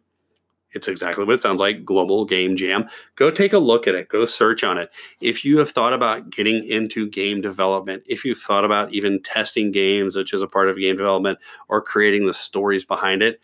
it's 0.74 0.88
exactly 0.88 1.26
what 1.26 1.36
it 1.36 1.42
sounds 1.42 1.60
like 1.60 1.84
Global 1.84 2.24
Game 2.26 2.56
Jam. 2.56 2.88
Go 3.16 3.30
take 3.30 3.54
a 3.54 3.60
look 3.60 3.88
at 3.88 3.96
it, 3.96 4.08
go 4.08 4.26
search 4.26 4.64
on 4.64 4.78
it. 4.78 4.90
If 5.20 5.44
you 5.44 5.60
have 5.60 5.72
thought 5.72 5.94
about 5.94 6.30
getting 6.30 6.66
into 6.66 7.10
game 7.10 7.42
development, 7.42 8.04
if 8.06 8.24
you've 8.24 8.40
thought 8.40 8.64
about 8.64 8.94
even 8.94 9.22
testing 9.22 9.72
games, 9.72 10.16
which 10.16 10.34
is 10.34 10.42
a 10.42 10.48
part 10.48 10.70
of 10.70 10.78
game 10.78 10.96
development, 10.96 11.40
or 11.68 11.82
creating 11.82 12.26
the 12.26 12.34
stories 12.34 12.86
behind 12.86 13.22
it, 13.22 13.42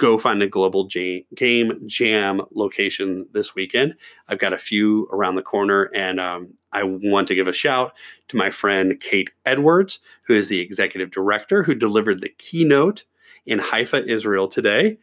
go 0.00 0.18
find 0.18 0.42
a 0.42 0.48
global 0.48 0.88
game 1.34 1.86
jam 1.86 2.40
location 2.54 3.26
this 3.32 3.54
weekend. 3.54 3.94
I've 4.28 4.38
got 4.38 4.54
a 4.54 4.58
few 4.58 5.06
around 5.12 5.34
the 5.34 5.42
corner, 5.42 5.90
and 5.94 6.18
um, 6.18 6.54
I 6.72 6.84
want 6.84 7.28
to 7.28 7.34
give 7.34 7.46
a 7.46 7.52
shout 7.52 7.92
to 8.28 8.36
my 8.36 8.50
friend 8.50 8.98
Kate 8.98 9.30
Edwards, 9.44 9.98
who 10.22 10.34
is 10.34 10.48
the 10.48 10.60
executive 10.60 11.10
director 11.10 11.62
who 11.62 11.74
delivered 11.74 12.22
the 12.22 12.30
keynote 12.38 13.04
in 13.44 13.58
Haifa, 13.58 14.06
Israel 14.06 14.48
today 14.48 14.98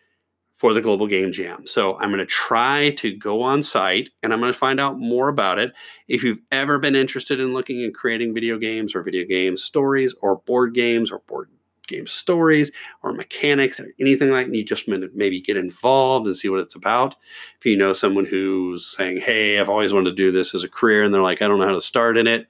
for 0.56 0.74
the 0.74 0.82
Global 0.82 1.06
Game 1.06 1.32
Jam. 1.32 1.68
So 1.68 2.00
I'm 2.00 2.10
going 2.10 2.18
to 2.18 2.26
try 2.26 2.90
to 2.98 3.16
go 3.16 3.44
on 3.44 3.62
site 3.62 4.10
and 4.24 4.34
I'm 4.34 4.40
going 4.40 4.52
to 4.52 4.58
find 4.58 4.80
out 4.80 4.98
more 4.98 5.28
about 5.28 5.60
it. 5.60 5.72
If 6.08 6.24
you've 6.24 6.42
ever 6.52 6.80
been 6.80 6.96
interested 6.96 7.40
in 7.40 7.54
looking 7.54 7.84
at 7.84 7.94
creating 7.94 8.34
video 8.34 8.58
games 8.58 8.96
or 8.96 9.04
video 9.04 9.26
game 9.28 9.58
stories 9.58 10.16
or 10.22 10.38
board 10.38 10.74
games 10.74 11.12
or 11.12 11.20
board 11.28 11.50
game 11.88 12.08
stories 12.08 12.72
or 13.04 13.14
mechanics 13.14 13.80
or 13.80 13.88
anything 14.00 14.32
like 14.32 14.48
that, 14.48 14.56
you 14.56 14.64
just 14.64 14.88
maybe 14.88 15.42
get 15.42 15.58
involved 15.58 16.28
and 16.28 16.38
see 16.38 16.50
what 16.50 16.60
it's 16.60 16.76
about. 16.76 17.16
If 17.60 17.66
you 17.66 17.78
know 17.78 17.94
someone 17.94 18.26
who's 18.26 18.86
saying, 18.86 19.22
Hey, 19.22 19.60
I've 19.60 19.70
always 19.70 19.94
wanted 19.94 20.12
to 20.12 20.16
do 20.16 20.32
this 20.32 20.54
as 20.54 20.64
a 20.64 20.70
career, 20.70 21.04
and 21.04 21.14
they're 21.14 21.22
like, 21.22 21.42
I 21.42 21.48
don't 21.48 21.60
know 21.60 21.68
how 21.68 21.74
to 21.74 21.82
start 21.82 22.18
in 22.18 22.28
it, 22.28 22.48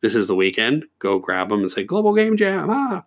this 0.00 0.14
is 0.14 0.28
the 0.28 0.36
weekend. 0.36 0.84
Go 0.98 1.18
grab 1.18 1.48
them 1.48 1.60
and 1.60 1.70
say, 1.70 1.82
Global 1.82 2.14
Game 2.14 2.36
Jam. 2.36 2.68
Ah. 2.70 3.04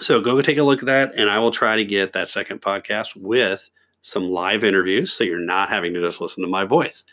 So 0.00 0.20
go 0.20 0.40
take 0.42 0.58
a 0.58 0.62
look 0.62 0.80
at 0.80 0.86
that, 0.86 1.14
and 1.14 1.30
I 1.30 1.38
will 1.38 1.50
try 1.50 1.76
to 1.76 1.84
get 1.84 2.14
that 2.14 2.28
second 2.28 2.62
podcast 2.62 3.14
with 3.14 3.70
some 4.02 4.30
live 4.30 4.64
interviews 4.64 5.12
so 5.12 5.24
you're 5.24 5.38
not 5.38 5.68
having 5.68 5.94
to 5.94 6.00
just 6.00 6.20
listen 6.20 6.42
to 6.42 6.48
my 6.48 6.64
voice. 6.64 7.04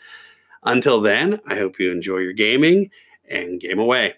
Until 0.64 1.00
then, 1.00 1.38
I 1.46 1.54
hope 1.56 1.78
you 1.78 1.92
enjoy 1.92 2.18
your 2.18 2.32
gaming 2.32 2.90
and 3.28 3.60
game 3.60 3.78
away. 3.78 4.14